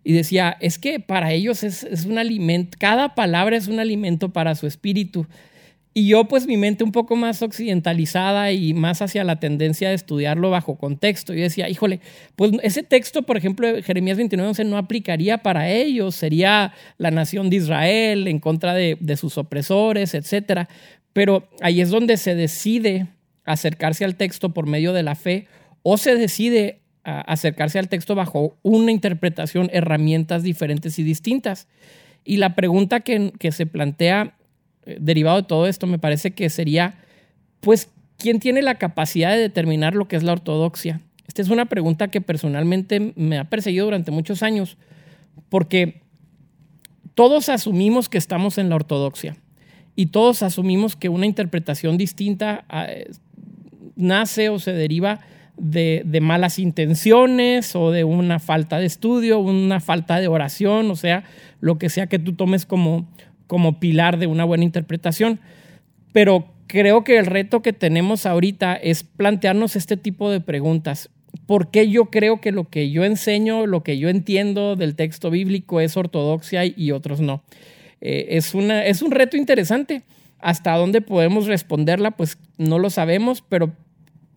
Y 0.03 0.12
decía, 0.12 0.57
es 0.61 0.79
que 0.79 0.98
para 0.98 1.33
ellos 1.33 1.62
es, 1.62 1.85
es 1.85 2.07
un 2.07 2.18
alimento, 2.18 2.76
cada 2.81 3.14
palabra 3.14 3.57
es 3.57 3.68
un 3.68 3.79
alimento 3.79 4.31
para 4.31 4.55
su 4.55 4.66
espíritu. 4.66 5.26
Y 5.92 6.07
yo, 6.07 6.26
pues 6.26 6.46
mi 6.46 6.57
mente 6.57 6.85
un 6.85 6.92
poco 6.92 7.16
más 7.16 7.42
occidentalizada 7.42 8.53
y 8.53 8.74
más 8.74 9.03
hacia 9.03 9.24
la 9.24 9.40
tendencia 9.40 9.88
de 9.88 9.96
estudiarlo 9.96 10.48
bajo 10.50 10.76
contexto. 10.76 11.35
Yo 11.35 11.42
decía, 11.42 11.68
híjole, 11.68 12.00
pues 12.37 12.53
ese 12.62 12.85
texto, 12.85 13.22
por 13.22 13.37
ejemplo, 13.37 13.66
de 13.66 13.83
Jeremías 13.83 14.16
29.11 14.16 14.66
no 14.66 14.76
aplicaría 14.76 15.38
para 15.38 15.68
ellos. 15.68 16.14
Sería 16.14 16.74
la 16.96 17.11
nación 17.11 17.50
de 17.50 17.57
Israel 17.57 18.29
en 18.29 18.38
contra 18.38 18.74
de, 18.74 19.16
sus 19.16 19.37
opresores, 19.37 20.14
etc. 20.14 20.68
Pero 21.12 21.48
ahí 21.61 21.81
es 21.81 21.90
donde 21.90 22.18
se 22.18 22.37
decide 22.37 23.09
acercarse 23.44 24.05
al 24.05 24.14
texto 24.14 24.55
por 24.55 24.66
medio 24.66 24.92
de 24.92 25.03
la 25.03 25.16
fe 25.16 25.48
o 25.83 25.98
se 25.98 26.14
decide 26.14 26.83
acercarse 27.03 27.81
al 27.81 27.88
texto 27.88 28.14
bajo 28.14 28.57
una 28.62 28.92
interpretación, 28.92 29.70
herramientas 29.72 30.44
diferentes 30.44 31.00
y 31.00 31.03
distintas. 31.03 31.66
Y 32.24 32.37
la 32.37 32.55
pregunta 32.55 33.00
que, 33.00 33.33
se 33.50 33.66
plantea 33.66 34.35
derivado 35.00 35.37
de 35.38 35.42
todo 35.44 35.66
esto 35.66 35.87
me 35.87 35.98
parece 35.98 36.33
que 36.33 36.50
sería, 36.50 36.94
pues, 37.61 37.90
¿quién 38.18 38.40
tiene 38.40 38.62
la 38.62 38.76
capacidad 38.76 39.33
de 39.33 39.38
determinar 39.38 39.94
lo 39.94 40.09
que 40.09 40.16
es 40.16 40.22
la 40.22 40.33
ortodoxia? 40.33 41.00
Esta 41.26 41.42
es 41.42 41.48
una 41.48 41.66
pregunta 41.66 42.09
que 42.09 42.20
personalmente 42.20 43.12
me 43.14 43.38
ha 43.38 43.48
perseguido 43.48 43.85
durante 43.85 44.11
muchos 44.11 44.42
años, 44.42 44.76
porque 45.48 46.03
todos 47.14 47.48
asumimos 47.48 48.09
que 48.09 48.18
estamos 48.18 48.59
en 48.59 48.68
la 48.68 48.76
ortodoxia 48.76 49.37
y 49.94 50.07
todos 50.07 50.42
asumimos 50.42 50.96
que 50.96 51.09
una 51.09 51.26
interpretación 51.26 51.98
distinta 51.98 52.64
ah, 52.68 52.88
nace 53.96 54.48
o 54.48 54.59
se 54.59 54.72
deriva 54.72 55.20
de, 55.57 56.03
de, 56.07 56.20
malas 56.20 56.59
intenciones 56.59 57.76
o 57.76 57.90
de 57.90 58.05
una 58.05 58.38
falta 58.38 58.79
de 58.79 58.87
estudio, 58.87 59.38
una 59.38 59.81
falta 59.81 60.18
de 60.18 60.29
oración, 60.29 60.90
o 60.90 60.96
sea, 60.96 61.24
lo 61.61 61.79
que 61.79 61.90
sea 61.90 62.07
que 62.07 62.18
tú 62.18 62.33
tomes 62.33 62.64
como, 62.64 63.07
como 63.50 63.80
pilar 63.80 64.20
de 64.20 64.28
una 64.28 64.44
buena 64.44 64.62
interpretación. 64.62 65.40
Pero 66.12 66.54
creo 66.68 67.02
que 67.02 67.18
el 67.18 67.26
reto 67.26 67.62
que 67.62 67.72
tenemos 67.72 68.24
ahorita 68.24 68.76
es 68.76 69.02
plantearnos 69.02 69.74
este 69.74 69.96
tipo 69.96 70.30
de 70.30 70.40
preguntas. 70.40 71.10
¿Por 71.46 71.72
qué 71.72 71.90
yo 71.90 72.10
creo 72.10 72.40
que 72.40 72.52
lo 72.52 72.68
que 72.68 72.92
yo 72.92 73.02
enseño, 73.02 73.66
lo 73.66 73.82
que 73.82 73.98
yo 73.98 74.08
entiendo 74.08 74.76
del 74.76 74.94
texto 74.94 75.32
bíblico 75.32 75.80
es 75.80 75.96
ortodoxia 75.96 76.64
y 76.64 76.92
otros 76.92 77.20
no? 77.20 77.42
Eh, 78.00 78.28
es, 78.36 78.54
una, 78.54 78.86
es 78.86 79.02
un 79.02 79.10
reto 79.10 79.36
interesante. 79.36 80.02
¿Hasta 80.38 80.76
dónde 80.76 81.00
podemos 81.00 81.48
responderla? 81.48 82.12
Pues 82.12 82.38
no 82.56 82.78
lo 82.78 82.88
sabemos, 82.88 83.42
pero 83.42 83.72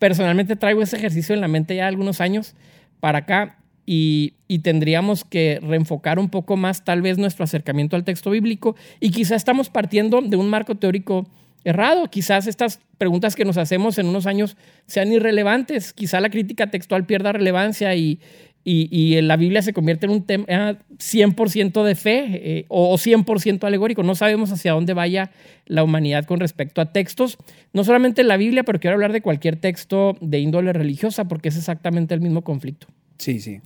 personalmente 0.00 0.56
traigo 0.56 0.82
ese 0.82 0.96
ejercicio 0.96 1.36
en 1.36 1.40
la 1.40 1.46
mente 1.46 1.76
ya 1.76 1.86
algunos 1.86 2.20
años 2.20 2.56
para 2.98 3.18
acá 3.18 3.58
y, 3.86 4.34
tendríamos 4.62 5.24
que 5.24 5.58
reenfocar 5.60 6.18
un 6.18 6.28
poco 6.28 6.56
más 6.56 6.84
tal 6.84 7.02
vez 7.02 7.18
nuestro 7.18 7.44
acercamiento 7.44 7.96
al 7.96 8.04
texto 8.04 8.30
bíblico 8.30 8.76
y 9.00 9.10
quizás 9.10 9.38
estamos 9.38 9.68
partiendo 9.68 10.22
de 10.22 10.36
un 10.36 10.48
marco 10.48 10.76
teórico 10.76 11.26
errado. 11.64 12.08
Quizás 12.08 12.46
estas 12.46 12.80
preguntas 12.98 13.34
que 13.34 13.44
nos 13.44 13.56
hacemos 13.56 13.98
en 13.98 14.06
unos 14.06 14.26
años 14.26 14.56
sean 14.86 15.12
irrelevantes. 15.12 15.92
Quizá 15.92 16.20
la 16.20 16.30
crítica 16.30 16.70
textual 16.70 17.04
pierda 17.04 17.32
relevancia 17.32 17.96
y, 17.96 18.20
y, 18.64 19.20
la 19.20 19.36
Biblia 19.36 19.60
se 19.60 19.72
convierte 19.72 20.06
en 20.06 20.12
un 20.12 20.22
tema 20.24 20.46
100% 20.46 21.82
de 21.82 21.94
fe 21.94 22.24
eh, 22.28 22.64
o 22.68 22.94
100% 22.96 23.64
alegórico. 23.64 24.02
No 24.02 24.14
sabemos 24.14 24.52
hacia 24.52 24.72
dónde 24.72 24.94
vaya 24.94 25.30
la 25.66 25.84
humanidad 25.84 26.24
con 26.24 26.40
respecto 26.40 26.80
a 26.80 26.92
textos. 26.92 27.38
No 27.72 27.84
solamente 27.84 28.22
la 28.22 28.36
Biblia, 28.36 28.62
pero 28.62 28.80
quiero 28.80 28.94
hablar 28.94 29.12
de 29.12 29.20
cualquier 29.20 29.56
texto 29.56 30.16
de 30.20 30.38
índole 30.38 30.72
religiosa 30.72 31.26
porque 31.26 31.48
es 31.48 31.56
exactamente 31.56 32.14
el 32.14 32.20
mismo 32.20 32.42
conflicto. 32.42 32.86
Sí, 33.18 33.40
sí. 33.40 33.60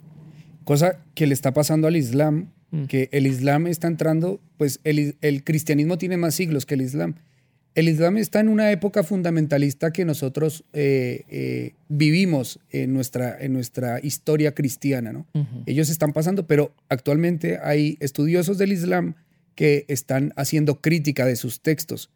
Cosa 0.64 1.04
que 1.14 1.26
le 1.26 1.34
está 1.34 1.52
pasando 1.52 1.88
al 1.88 1.96
Islam, 1.96 2.50
mm. 2.70 2.84
que 2.84 3.08
el 3.12 3.26
Islam 3.26 3.66
está 3.66 3.86
entrando, 3.86 4.40
pues 4.56 4.80
el, 4.84 5.16
cristianismo 5.44 5.98
tiene 5.98 6.16
más 6.16 6.34
siglos 6.34 6.66
que 6.66 6.74
el 6.74 6.82
Islam. 6.82 7.14
el 7.74 7.88
Islam 7.88 8.16
está 8.16 8.40
en 8.40 8.48
una 8.48 8.70
época 8.72 9.02
fundamentalista 9.02 9.92
que 9.92 10.04
nosotros 10.04 10.64
eh, 10.72 11.24
eh, 11.30 11.74
vivimos 11.88 12.60
en 12.70 12.92
nuestra, 12.92 13.38
en 13.40 13.52
nuestra 13.52 14.00
historia 14.02 14.54
cristiana. 14.54 15.12
¿no? 15.12 15.26
Ellos 15.66 15.88
están 15.88 16.12
pasando, 16.12 16.46
pero 16.46 16.74
actualmente 16.88 17.58
hay 17.62 17.96
estudiosos 18.00 18.58
del 18.58 18.72
Islam 18.72 19.14
que 19.58 19.86
están 19.88 20.32
haciendo 20.36 20.80
crítica 20.80 21.26
de 21.26 21.34
sus 21.34 21.62
textos, 21.62 22.10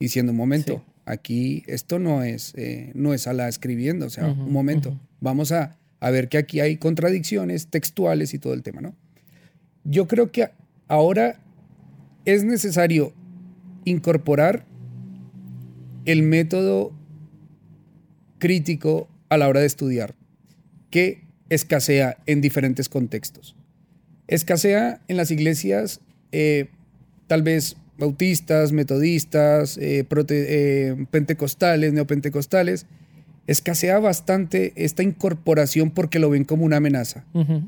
diciendo, 0.00 0.32
un 0.32 0.38
momento, 0.38 0.84
aquí 1.04 1.62
esto 1.68 2.00
no 2.00 2.24
es, 2.24 2.54
eh, 2.56 2.90
no 2.94 3.14
es 3.14 3.28
Alá 3.28 3.48
escribiendo, 3.48 4.06
o 4.06 4.10
sea, 4.10 4.26
un 4.26 4.52
momento, 4.52 4.98
vamos 5.20 5.52
a, 5.52 5.76
a, 6.00 6.10
ver 6.10 6.28
que 6.28 6.38
aquí 6.38 6.60
hay 6.60 6.76
contradicciones 6.76 7.68
textuales 7.68 8.34
y 8.34 8.38
todo 8.38 8.54
el 8.54 8.62
tema, 8.62 8.80
¿no? 8.80 8.94
Yo 9.84 10.06
creo 10.06 10.30
que 10.30 10.50
ahora 10.86 11.40
es 12.24 12.44
necesario 12.44 13.12
incorporar 13.84 14.66
el 16.04 16.22
método 16.22 16.92
crítico 18.38 19.08
a 19.28 19.36
la 19.36 19.48
hora 19.48 19.60
de 19.60 19.66
estudiar, 19.66 20.14
que 20.90 21.24
escasea 21.48 22.18
en 22.26 22.40
diferentes 22.40 22.88
contextos. 22.88 23.56
Escasea 24.26 25.00
en 25.08 25.16
las 25.16 25.30
iglesias, 25.30 26.00
eh, 26.32 26.68
tal 27.26 27.42
vez 27.42 27.76
bautistas, 27.98 28.72
metodistas, 28.72 29.76
eh, 29.78 30.06
eh, 30.30 31.06
pentecostales, 31.10 31.92
neopentecostales, 31.92 32.86
escasea 33.48 33.98
bastante 33.98 34.74
esta 34.76 35.02
incorporación 35.02 35.90
porque 35.90 36.18
lo 36.18 36.28
ven 36.28 36.44
como 36.44 36.66
una 36.66 36.76
amenaza, 36.76 37.24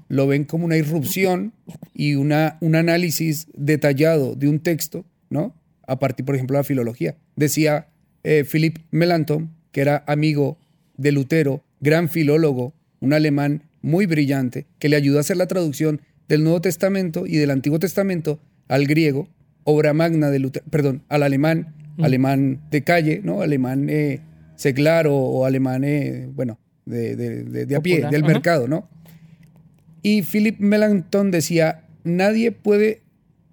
lo 0.08 0.26
ven 0.26 0.44
como 0.44 0.66
una 0.66 0.76
irrupción 0.76 1.54
y 1.94 2.16
una, 2.16 2.58
un 2.60 2.76
análisis 2.76 3.48
detallado 3.54 4.34
de 4.36 4.48
un 4.48 4.60
texto, 4.60 5.06
¿no? 5.30 5.54
A 5.86 5.98
partir, 5.98 6.26
por 6.26 6.34
ejemplo, 6.34 6.56
de 6.56 6.60
la 6.60 6.64
filología. 6.64 7.16
Decía 7.34 7.88
eh, 8.24 8.44
Philip 8.44 8.78
Melanchthon, 8.90 9.50
que 9.72 9.80
era 9.80 10.04
amigo 10.06 10.58
de 10.98 11.12
Lutero, 11.12 11.64
gran 11.80 12.10
filólogo, 12.10 12.74
un 13.00 13.14
alemán 13.14 13.62
muy 13.80 14.04
brillante, 14.04 14.66
que 14.78 14.90
le 14.90 14.96
ayudó 14.96 15.16
a 15.16 15.22
hacer 15.22 15.38
la 15.38 15.46
traducción 15.46 16.02
del 16.28 16.44
Nuevo 16.44 16.60
Testamento 16.60 17.26
y 17.26 17.36
del 17.38 17.50
Antiguo 17.50 17.78
Testamento 17.78 18.38
al 18.68 18.86
griego, 18.86 19.28
obra 19.64 19.94
magna 19.94 20.28
de 20.28 20.40
Lutero, 20.40 20.66
perdón, 20.68 21.02
al 21.08 21.22
alemán, 21.22 21.74
alemán 22.02 22.60
de 22.70 22.84
calle, 22.84 23.22
¿no? 23.24 23.40
Alemán 23.40 23.88
eh, 23.88 24.20
seglar 24.60 25.06
o, 25.08 25.46
alemán, 25.46 25.84
eh, 25.84 26.28
bueno, 26.34 26.58
de, 26.84 27.16
de, 27.16 27.76
a 27.76 27.80
pie, 27.80 28.06
del 28.10 28.24
mercado, 28.24 28.68
¿no? 28.68 28.88
Y 30.02 30.22
Philip 30.22 30.58
Melanchthon 30.60 31.30
decía, 31.30 31.84
nadie 32.04 32.52
puede 32.52 33.00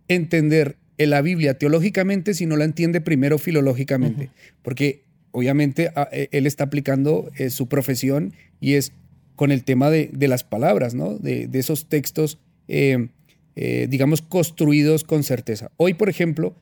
entender 0.10 0.76
la 0.98 1.22
Biblia 1.22 1.58
teológicamente 1.58 2.34
si 2.34 2.46
no 2.46 2.58
la 2.58 2.66
entiende 2.66 3.00
primero 3.00 3.38
filológicamente, 3.38 4.32
porque 4.64 5.04
obviamente 5.32 5.92
e, 6.12 6.28
él 6.34 6.46
está 6.46 6.66
aplicando 6.66 7.32
eh, 7.38 7.52
su 7.52 7.70
profesión 7.70 8.34
y 8.60 8.74
es 8.74 8.92
con 9.38 9.52
el 9.52 9.64
tema 9.64 9.90
de, 9.90 10.12
las 10.28 10.44
palabras, 10.44 10.94
¿no? 10.94 11.18
De, 11.20 11.48
esos 11.54 11.88
textos, 11.88 12.38
eh, 12.68 13.08
eh, 13.56 13.88
digamos, 13.90 14.22
construidos 14.22 15.06
con 15.06 15.24
certeza. 15.24 15.72
Hoy, 15.78 15.94
por 15.94 16.10
ejemplo, 16.10 16.54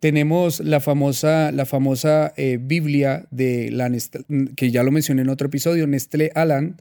tenemos 0.00 0.60
la 0.60 0.80
famosa, 0.80 1.52
la 1.52 1.66
famosa 1.66 2.32
Biblia 2.60 3.26
de 3.30 3.70
la 3.70 3.90
que 4.56 4.70
ya 4.70 4.82
lo 4.82 4.90
mencioné 4.90 5.22
en 5.22 5.28
otro 5.28 5.48
episodio, 5.48 5.86
Nestlé 5.86 6.30
Aland, 6.34 6.80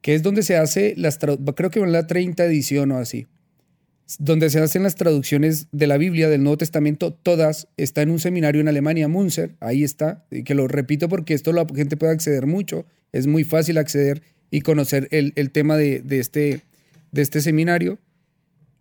que 0.00 0.14
es 0.14 0.22
donde 0.22 0.42
se 0.42 0.56
hace, 0.56 0.94
las 0.96 1.18
creo 1.18 1.70
que 1.70 1.80
en 1.80 1.92
la 1.92 2.06
30 2.06 2.44
edición 2.44 2.90
o 2.92 2.98
así 2.98 3.26
donde 4.18 4.50
se 4.50 4.60
hacen 4.60 4.82
las 4.82 4.94
traducciones 4.94 5.68
de 5.72 5.86
la 5.86 5.96
Biblia, 5.96 6.28
del 6.28 6.42
Nuevo 6.42 6.58
Testamento, 6.58 7.12
todas, 7.12 7.68
está 7.76 8.02
en 8.02 8.10
un 8.10 8.20
seminario 8.20 8.60
en 8.60 8.68
Alemania, 8.68 9.08
Munzer, 9.08 9.54
ahí 9.60 9.84
está, 9.84 10.24
que 10.44 10.54
lo 10.54 10.68
repito 10.68 11.08
porque 11.08 11.34
esto 11.34 11.52
la 11.52 11.66
gente 11.74 11.96
puede 11.96 12.12
acceder 12.12 12.46
mucho, 12.46 12.84
es 13.12 13.26
muy 13.26 13.44
fácil 13.44 13.78
acceder 13.78 14.22
y 14.50 14.60
conocer 14.60 15.08
el, 15.10 15.50
tema 15.50 15.76
de, 15.76 16.02
este, 16.10 16.60
de 17.10 17.22
este 17.22 17.40
seminario. 17.40 17.98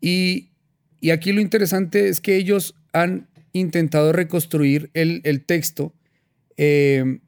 Y, 0.02 0.50
aquí 1.12 1.32
lo 1.32 1.42
interesante 1.42 2.10
es 2.10 2.20
que 2.20 2.36
ellos 2.36 2.76
han 2.94 3.28
intentado 3.54 4.12
reconstruir 4.12 4.90
el, 4.94 5.44
texto 5.46 5.94
eh, 6.58 7.20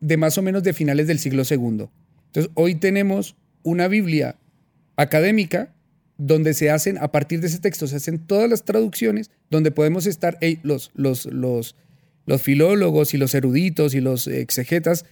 de 0.00 0.16
más 0.16 0.38
o 0.38 0.42
menos 0.42 0.62
de 0.62 0.72
finales 0.72 1.06
del 1.06 1.18
siglo 1.18 1.42
II. 1.48 1.88
Entonces, 2.26 2.50
hoy 2.54 2.74
tenemos 2.74 3.36
una 3.62 3.88
Biblia 3.88 4.36
académica 4.96 5.74
donde 6.18 6.54
se 6.54 6.70
hacen, 6.70 6.98
a 6.98 7.12
partir 7.12 7.40
de 7.40 7.48
ese 7.48 7.58
texto, 7.58 7.86
se 7.86 7.96
hacen 7.96 8.18
todas 8.18 8.48
las 8.48 8.64
traducciones, 8.64 9.30
donde 9.50 9.70
podemos 9.70 10.06
estar 10.06 10.38
los, 10.62 10.90
los, 10.94 11.26
los, 11.26 11.76
los 12.24 12.42
filólogos 12.42 13.12
y 13.12 13.18
los 13.18 13.34
eruditos 13.34 13.94
y 13.94 14.00
los 14.00 14.26
exegetas 14.26 15.04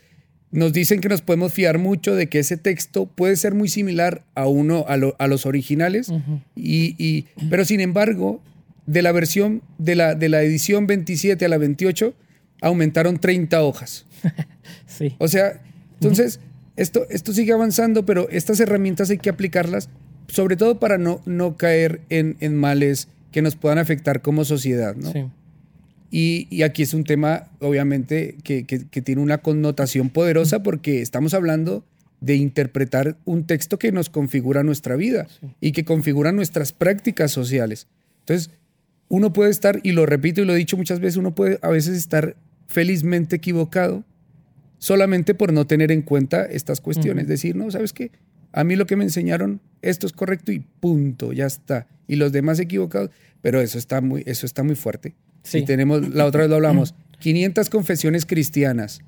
nos 0.55 0.73
dicen 0.73 1.01
que 1.01 1.09
nos 1.09 1.21
podemos 1.21 1.53
fiar 1.53 1.79
mucho 1.79 2.15
de 2.15 2.29
que 2.29 2.39
ese 2.39 2.57
texto 2.57 3.07
puede 3.07 3.35
ser 3.35 3.55
muy 3.55 3.69
similar 3.69 4.25
a 4.37 4.47
uno 4.47 4.87
a, 4.87 5.27
los 5.27 5.47
originales 5.47 6.13
y, 6.55 7.27
pero 7.51 7.65
sin 7.65 7.81
embargo 7.81 8.41
de 8.87 9.03
la 9.03 9.13
versión 9.13 9.63
de 9.79 9.95
la, 9.95 10.15
de 10.15 10.29
la 10.29 10.43
edición 10.43 10.87
27 10.87 11.45
a 11.45 11.49
la 11.49 11.59
28 11.59 12.15
aumentaron 12.61 13.19
30 13.19 13.63
hojas 13.63 14.07
sí. 14.87 15.15
o 15.19 15.29
sea 15.29 15.63
entonces 15.95 16.41
esto, 16.77 17.07
esto 17.11 17.33
sigue 17.33 17.53
avanzando 17.53 18.05
pero 18.05 18.29
estas 18.31 18.61
herramientas 18.61 19.11
hay 19.11 19.19
que 19.19 19.31
aplicarlas 19.31 19.89
sobre 20.29 20.57
todo 20.57 20.79
para 20.79 20.99
no, 20.99 21.21
no 21.27 21.57
caer 21.57 22.01
en, 22.09 22.57
males 22.57 23.09
que 23.33 23.43
nos 23.43 23.57
puedan 23.57 23.79
afectar 23.79 24.23
como 24.23 24.45
sociedad, 24.45 24.95
¿no? 24.97 25.13
Sí. 25.13 25.25
Y, 26.11 26.63
aquí 26.63 26.83
es 26.83 26.95
un 26.95 27.03
tema, 27.03 27.49
obviamente, 27.59 28.37
que, 28.45 28.63
tiene 28.63 29.21
una 29.21 29.39
connotación 29.39 30.11
poderosa 30.11 30.63
porque 30.63 31.03
estamos 31.03 31.35
hablando 31.35 31.85
de 32.21 32.37
interpretar 32.37 33.17
un 33.25 33.47
texto 33.47 33.79
que 33.79 33.91
nos 33.91 34.11
configura 34.11 34.63
nuestra 34.63 34.95
vida 34.97 35.27
y 35.61 35.73
que 35.73 35.85
configura 35.85 36.31
nuestras 36.31 36.73
prácticas 36.73 37.33
sociales. 37.33 37.89
Entonces, 38.21 38.51
uno 39.09 39.33
puede 39.33 39.51
estar, 39.51 39.81
y 39.83 39.93
lo 39.93 40.07
repito 40.07 40.41
y 40.41 40.45
lo 40.45 40.55
he 40.55 40.59
dicho 40.59 40.77
muchas 40.77 41.01
veces, 41.01 41.17
uno 41.17 41.35
puede 41.35 41.59
a 41.63 41.69
veces 41.69 41.97
estar 41.97 42.37
felizmente 42.69 43.37
equivocado 43.37 44.05
solamente 44.79 45.35
por 45.35 45.53
no 45.53 45.67
tener 45.67 45.93
en 45.93 46.03
cuenta 46.03 46.45
estas 46.45 46.81
cuestiones. 46.81 47.29
Decir, 47.29 47.57
no, 47.57 47.71
¿sabes 47.71 47.93
qué? 47.93 48.11
A 48.53 48.65
mí 48.65 48.77
lo 48.77 48.87
que 48.87 48.97
me 48.97 49.05
enseñaron, 49.05 49.61
esto 49.83 50.07
es 50.07 50.13
correcto 50.13 50.53
y 50.53 50.61
punto, 50.81 51.33
ya 51.33 51.47
está. 51.47 51.87
Y 52.07 52.17
los 52.17 52.33
demás 52.33 52.61
equivocados, 52.61 53.11
pero 53.41 53.61
eso 53.61 53.79
está 53.79 54.01
muy, 54.01 54.23
eso 54.27 54.47
está 54.47 54.63
muy 54.63 54.75
fuerte. 54.75 55.15
Si 55.43 55.63
tenemos, 55.65 56.09
la 56.15 56.25
otra 56.25 56.43
vez 56.43 56.51
lo 56.51 56.57
hablamos, 56.57 56.95
500 57.21 57.69
confesiones 57.71 58.27
cristianas, 58.27 59.01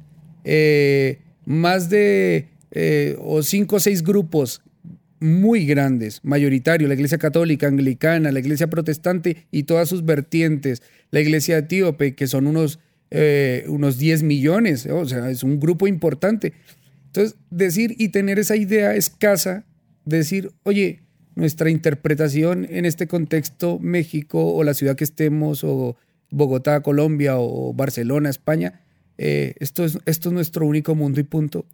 eh, 0.45 1.21
más 1.45 1.91
de 1.91 2.49
eh, 2.71 3.17
o 3.21 3.43
cinco 3.43 3.77
o 3.77 3.81
seis 3.81 4.03
grupos 4.03 4.63
muy 5.21 5.67
grandes, 5.67 6.21
mayoritarios, 6.23 6.89
la 6.89 6.95
Iglesia 6.95 7.19
Católica, 7.19 7.67
Anglicana, 7.67 8.33
la 8.33 8.41
Iglesia 8.41 8.69
Protestante 8.69 9.47
y 9.51 9.65
todas 9.65 9.89
sus 9.89 10.05
vertientes, 10.05 10.83
la 11.11 11.21
Iglesia 11.21 11.59
Etíope, 11.59 12.15
que 12.15 12.27
son 12.27 12.47
unos, 12.47 12.79
eh, 13.11 13.65
unos 13.69 13.99
10 13.99 14.23
millones, 14.23 14.87
o 14.87 15.07
sea, 15.07 15.31
es 15.31 15.43
un 15.43 15.59
grupo 15.61 15.87
importante. 15.87 16.53
Entonces, 17.07 17.37
decir 17.51 17.95
y 17.99 18.11
tener 18.11 18.39
esa 18.39 18.57
idea 18.57 18.95
escasa, 18.95 19.65
decir, 20.05 20.51
oye, 20.65 21.03
nuestra 21.35 21.71
interpretación 21.71 22.67
en 22.69 22.85
este 22.85 23.07
contexto, 23.07 23.79
México 23.79 24.55
o 24.55 24.65
la 24.65 24.75
ciudad 24.75 24.97
que 24.97 25.05
estemos, 25.05 25.65
o 25.65 25.97
Bogotá, 26.31 26.81
Colombia, 26.81 27.39
o 27.39 27.73
Barcelona, 27.73 28.31
España, 28.31 28.81
eh, 29.19 29.55
esto, 29.61 29.85
es, 29.85 29.99
esto 30.07 30.29
es 30.29 30.33
nuestro 30.33 30.67
único 30.67 30.95
mundo 30.95 31.21
y 31.21 31.25
punto. 31.25 31.67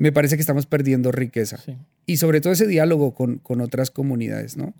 Me 0.00 0.12
parece 0.12 0.36
que 0.36 0.40
estamos 0.40 0.66
perdiendo 0.66 1.12
riqueza. 1.12 1.58
Y 2.06 2.16
sobre 2.16 2.40
todo 2.40 2.52
ese 2.52 2.66
diálogo 2.66 3.14
con, 3.14 3.38
con 3.38 3.60
otras 3.60 3.90
comunidades, 3.90 4.56
¿no? 4.56 4.74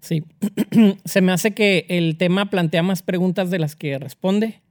Sí, 0.00 0.24
se 1.04 1.20
me 1.20 1.30
hace 1.30 1.52
que 1.52 1.86
el 1.88 2.16
tema 2.16 2.50
plantea 2.50 2.82
más 2.82 3.02
preguntas 3.02 3.50
de 3.50 3.58
las 3.60 3.76
que 3.76 3.98
responde 3.98 4.62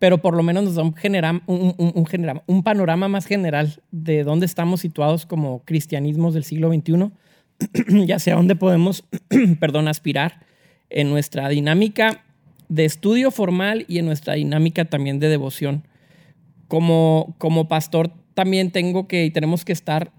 pero 0.00 0.22
por 0.22 0.34
lo 0.34 0.42
menos 0.42 0.64
nos 0.64 0.74
da 0.74 0.82
un, 0.82 0.94
un, 1.46 2.06
un, 2.46 2.62
panorama 2.62 3.06
más 3.06 3.26
general 3.26 3.82
de 3.92 4.24
dónde 4.24 4.46
estamos 4.46 4.80
situados 4.80 5.26
como 5.26 5.62
cristianismos 5.66 6.32
del 6.32 6.42
siglo 6.42 6.72
XXI, 6.72 7.10
ya 8.06 8.18
sea 8.18 8.34
dónde 8.34 8.56
podemos, 8.56 9.04
perdón, 9.60 9.88
aspirar 9.88 10.40
en 10.88 11.10
nuestra 11.10 11.50
dinámica 11.50 12.24
de 12.70 12.86
estudio 12.86 13.30
formal 13.30 13.84
y 13.88 13.98
en 13.98 14.06
nuestra 14.06 14.34
dinámica 14.34 14.86
también 14.86 15.20
de 15.20 15.28
devoción. 15.28 15.86
Como, 16.66 17.34
como 17.36 17.68
pastor 17.68 18.12
también 18.34 18.70
tengo 18.70 19.06
que 19.08 19.24
y 19.24 19.30
tenemos 19.30 19.64
que 19.64 19.72
estar 19.72 20.12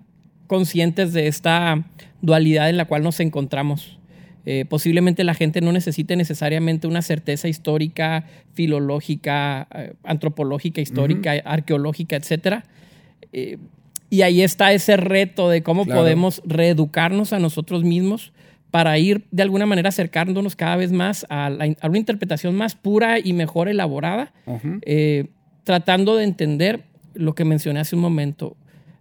conscientes 0.47 1.13
de 1.13 1.27
esta 1.27 1.85
dualidad 2.21 2.69
en 2.69 2.77
la 2.77 2.85
cual 2.85 3.03
nos 3.03 3.19
encontramos. 3.19 3.99
Eh, 4.45 4.65
posiblemente 4.67 5.23
la 5.23 5.35
gente 5.35 5.61
no 5.61 5.71
necesite 5.71 6.15
necesariamente 6.15 6.87
una 6.87 7.01
certeza 7.01 7.47
histórica, 7.47 8.25
filológica, 8.53 9.67
eh, 9.73 9.93
antropológica, 10.03 10.81
histórica, 10.81 11.33
arqueológica, 11.45 12.15
etc. 12.15 12.63
Eh, 13.31 13.57
y 14.09 14.23
ahí 14.23 14.41
está 14.41 14.73
ese 14.73 14.97
reto 14.97 15.49
de 15.49 15.61
cómo 15.63 15.85
podemos 15.85 16.41
reeducarnos 16.43 17.33
a 17.33 17.39
nosotros 17.39 17.83
mismos 17.83 18.33
para 18.71 18.97
ir 18.97 19.25
de 19.31 19.43
alguna 19.43 19.65
manera 19.65 19.89
acercándonos 19.89 20.55
cada 20.55 20.75
vez 20.75 20.91
más 20.91 21.25
a, 21.29 21.49
una 21.83 21.97
interpretación 21.97 22.55
más 22.55 22.75
pura 22.75 23.19
y 23.19 23.31
mejor 23.31 23.69
elaborada, 23.69 24.33
tratando 25.63 26.17
de 26.17 26.25
entender 26.25 26.90
lo 27.13 27.35
que 27.35 27.45
mencioné 27.45 27.79
hace 27.79 27.95
un 27.95 28.01
momento. 28.01 28.55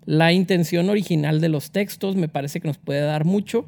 La 0.07 0.33
intención 0.33 0.89
original 0.89 1.41
de 1.41 1.49
los 1.49 1.71
textos 1.71 2.17
me 2.17 2.29
parece 2.29 2.61
que 2.61 2.69
nos 2.69 2.79
puede 2.79 3.01
dar 3.01 3.25
mucho 3.25 3.67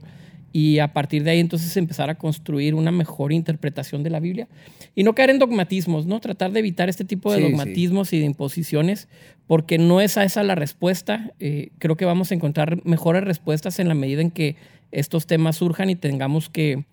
y 0.52 0.81
a 0.81 0.92
partir 0.92 1.24
de 1.24 1.31
ahí 1.31 1.40
entonces 1.40 1.76
empezar 1.76 2.11
a 2.11 2.16
construir 2.16 2.74
una 2.74 2.92
mejor 2.92 3.33
interpretación 3.33 4.02
de 4.02 4.11
la 4.11 4.20
Biblia 4.20 4.48
y 4.94 5.02
no 5.02 5.14
caer 5.14 5.31
en 5.31 5.38
dogmatismos, 5.38 6.07
¿no? 6.07 6.20
Tratar 6.20 6.52
de 6.52 6.61
evitar 6.61 6.88
este 6.88 7.05
tipo 7.05 7.33
de 7.33 7.40
dogmatismos 7.40 8.12
y 8.12 8.18
de 8.18 8.26
imposiciones 8.26 9.09
porque 9.46 9.78
no 9.78 10.00
es 10.00 10.18
a 10.18 10.24
esa 10.24 10.42
la 10.42 10.55
respuesta. 10.55 11.33
Eh, 11.40 11.70
creo 11.78 11.96
que 11.96 12.05
vamos 12.05 12.31
a 12.31 12.35
encontrar 12.35 12.85
mejores 12.85 13.24
respuestas 13.24 13.78
en 13.78 13.88
la 13.88 13.94
medida 13.94 14.20
en 14.20 14.31
que 14.31 14.57
estos 14.90 15.26
temas 15.26 15.57
surjan 15.57 15.88
y 15.88 15.96
tengamos 15.96 16.48
que, 16.48 16.85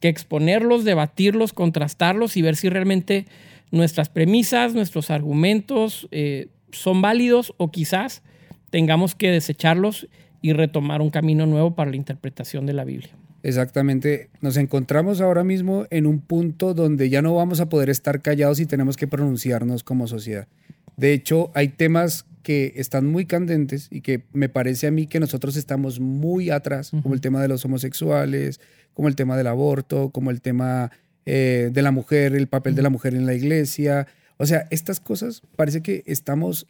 exponerlos, 0.00 0.84
debatirlos, 0.84 1.54
contrastarlos 1.54 2.36
y 2.36 2.42
ver 2.42 2.56
si 2.56 2.68
realmente 2.68 3.24
nuestras 3.70 4.10
premisas, 4.10 4.74
nuestros 4.74 5.10
argumentos 5.10 6.08
eh, 6.10 6.48
son 6.74 7.02
válidos 7.02 7.54
o 7.56 7.70
quizás 7.70 8.22
tengamos 8.70 9.14
que 9.14 9.30
desecharlos 9.30 10.08
y 10.42 10.52
retomar 10.52 11.00
un 11.00 11.10
camino 11.10 11.46
nuevo 11.46 11.74
para 11.74 11.90
la 11.90 11.96
interpretación 11.96 12.66
de 12.66 12.74
la 12.74 12.84
Biblia. 12.84 13.10
Exactamente. 13.42 14.30
Nos 14.40 14.56
encontramos 14.56 15.20
ahora 15.20 15.44
mismo 15.44 15.86
en 15.90 16.06
un 16.06 16.20
punto 16.20 16.74
donde 16.74 17.10
ya 17.10 17.22
no 17.22 17.34
vamos 17.34 17.60
a 17.60 17.68
poder 17.68 17.90
estar 17.90 18.22
callados 18.22 18.58
y 18.58 18.66
tenemos 18.66 18.96
que 18.96 19.06
pronunciarnos 19.06 19.84
como 19.84 20.06
sociedad. 20.06 20.48
De 20.96 21.12
hecho, 21.12 21.50
hay 21.54 21.68
temas 21.68 22.26
que 22.42 22.74
están 22.76 23.06
muy 23.06 23.26
candentes 23.26 23.88
y 23.90 24.00
que 24.00 24.22
me 24.32 24.48
parece 24.48 24.86
a 24.86 24.90
mí 24.90 25.06
que 25.06 25.20
nosotros 25.20 25.56
estamos 25.56 26.00
muy 26.00 26.50
atrás, 26.50 26.90
como 27.02 27.14
el 27.14 27.20
tema 27.20 27.40
de 27.42 27.48
los 27.48 27.64
homosexuales, 27.64 28.60
como 28.92 29.08
el 29.08 29.16
tema 29.16 29.36
del 29.36 29.46
aborto, 29.46 30.10
como 30.10 30.30
el 30.30 30.40
tema 30.40 30.90
eh, 31.26 31.70
de 31.72 31.82
la 31.82 31.90
mujer, 31.90 32.34
el 32.34 32.46
papel 32.46 32.74
de 32.74 32.82
la 32.82 32.90
mujer 32.90 33.14
en 33.14 33.26
la 33.26 33.34
iglesia. 33.34 34.06
O 34.36 34.46
sea, 34.46 34.66
estas 34.70 35.00
cosas 35.00 35.42
parece 35.56 35.82
que 35.82 36.02
estamos 36.06 36.66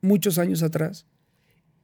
muchos 0.00 0.38
años 0.38 0.62
atrás 0.62 1.06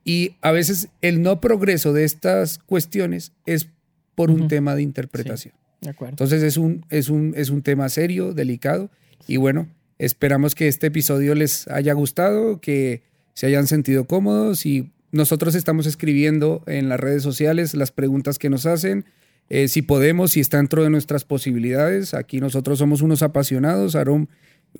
y 0.04 0.36
a 0.40 0.52
veces 0.52 0.88
el 1.00 1.22
no 1.22 1.40
progreso 1.40 1.92
de 1.92 2.04
estas 2.04 2.58
cuestiones 2.58 3.32
es 3.46 3.68
por 4.14 4.30
un 4.30 4.48
tema 4.48 4.74
de 4.74 4.82
interpretación. 4.82 5.54
de 5.80 5.90
acuerdo. 5.90 6.12
Entonces 6.12 6.42
es 6.42 6.56
un, 6.56 6.84
es, 6.90 7.08
un, 7.08 7.34
es 7.36 7.50
un 7.50 7.62
tema 7.62 7.88
serio, 7.88 8.32
delicado 8.32 8.90
y 9.26 9.38
bueno, 9.38 9.68
Esperamos 9.98 10.54
que 10.54 10.66
este 10.68 10.88
episodio 10.88 11.34
les 11.34 11.68
haya 11.68 11.92
gustado, 11.92 12.60
que 12.60 13.02
se 13.32 13.46
hayan 13.46 13.66
sentido 13.66 14.04
cómodos 14.04 14.66
y 14.66 14.90
nosotros 15.12 15.54
estamos 15.54 15.86
escribiendo 15.86 16.62
en 16.66 16.88
las 16.88 16.98
redes 16.98 17.22
sociales 17.22 17.74
las 17.74 17.92
preguntas 17.92 18.38
que 18.38 18.50
nos 18.50 18.66
hacen. 18.66 19.04
Eh, 19.50 19.68
si 19.68 19.82
podemos, 19.82 20.32
si 20.32 20.40
está 20.40 20.56
dentro 20.56 20.82
de 20.82 20.90
nuestras 20.90 21.24
posibilidades. 21.24 22.14
Aquí 22.14 22.40
nosotros 22.40 22.78
somos 22.78 23.02
unos 23.02 23.22
apasionados. 23.22 23.94
Aarón, 23.94 24.28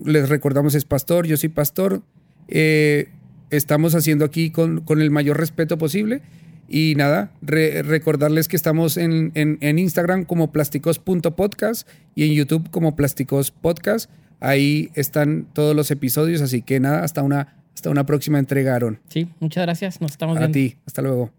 les 0.02 0.28
recordamos, 0.28 0.74
es 0.74 0.84
pastor, 0.84 1.26
yo 1.26 1.36
soy 1.36 1.48
pastor. 1.48 2.02
Eh, 2.48 3.08
estamos 3.50 3.94
haciendo 3.94 4.24
aquí 4.24 4.50
con, 4.50 4.82
el 4.88 5.10
mayor 5.10 5.38
respeto 5.38 5.78
posible. 5.78 6.22
Y 6.66 6.94
nada, 6.96 7.30
recordarles 7.42 8.48
que 8.48 8.56
estamos 8.56 8.96
en, 8.96 9.32
en 9.34 9.78
Instagram 9.78 10.24
como 10.24 10.50
plásticos.podcast 10.50 11.86
y 12.14 12.24
en 12.26 12.32
YouTube 12.32 12.70
como 12.70 12.96
plásticos 12.96 13.50
podcast. 13.50 14.10
Ahí 14.40 14.90
están 14.94 15.46
todos 15.52 15.74
los 15.76 15.90
episodios, 15.90 16.40
así 16.40 16.62
que 16.62 16.80
nada, 16.80 17.02
hasta 17.02 17.22
una, 17.22 17.56
hasta 17.74 17.90
una 17.90 18.06
próxima 18.06 18.38
entrega, 18.38 18.74
Aaron. 18.74 19.00
Sí, 19.08 19.28
muchas 19.40 19.64
gracias. 19.64 20.00
Nos 20.00 20.12
estamos 20.12 20.38
viendo. 20.38 20.50
A 20.50 20.52
ti, 20.52 20.76
hasta 20.86 21.02
luego. 21.02 21.30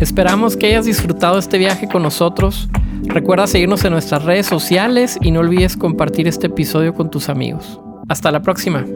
Esperamos 0.00 0.56
que 0.56 0.66
hayas 0.66 0.86
disfrutado 0.86 1.38
este 1.38 1.58
viaje 1.58 1.86
con 1.86 2.02
nosotros. 2.02 2.70
Recuerda 3.02 3.46
seguirnos 3.46 3.84
en 3.84 3.92
nuestras 3.92 4.24
redes 4.24 4.46
sociales 4.46 5.18
y 5.20 5.30
no 5.30 5.40
olvides 5.40 5.76
compartir 5.76 6.26
este 6.26 6.46
episodio 6.46 6.94
con 6.94 7.10
tus 7.10 7.28
amigos. 7.28 7.78
Hasta 8.08 8.30
la 8.30 8.40
próxima. 8.40 8.86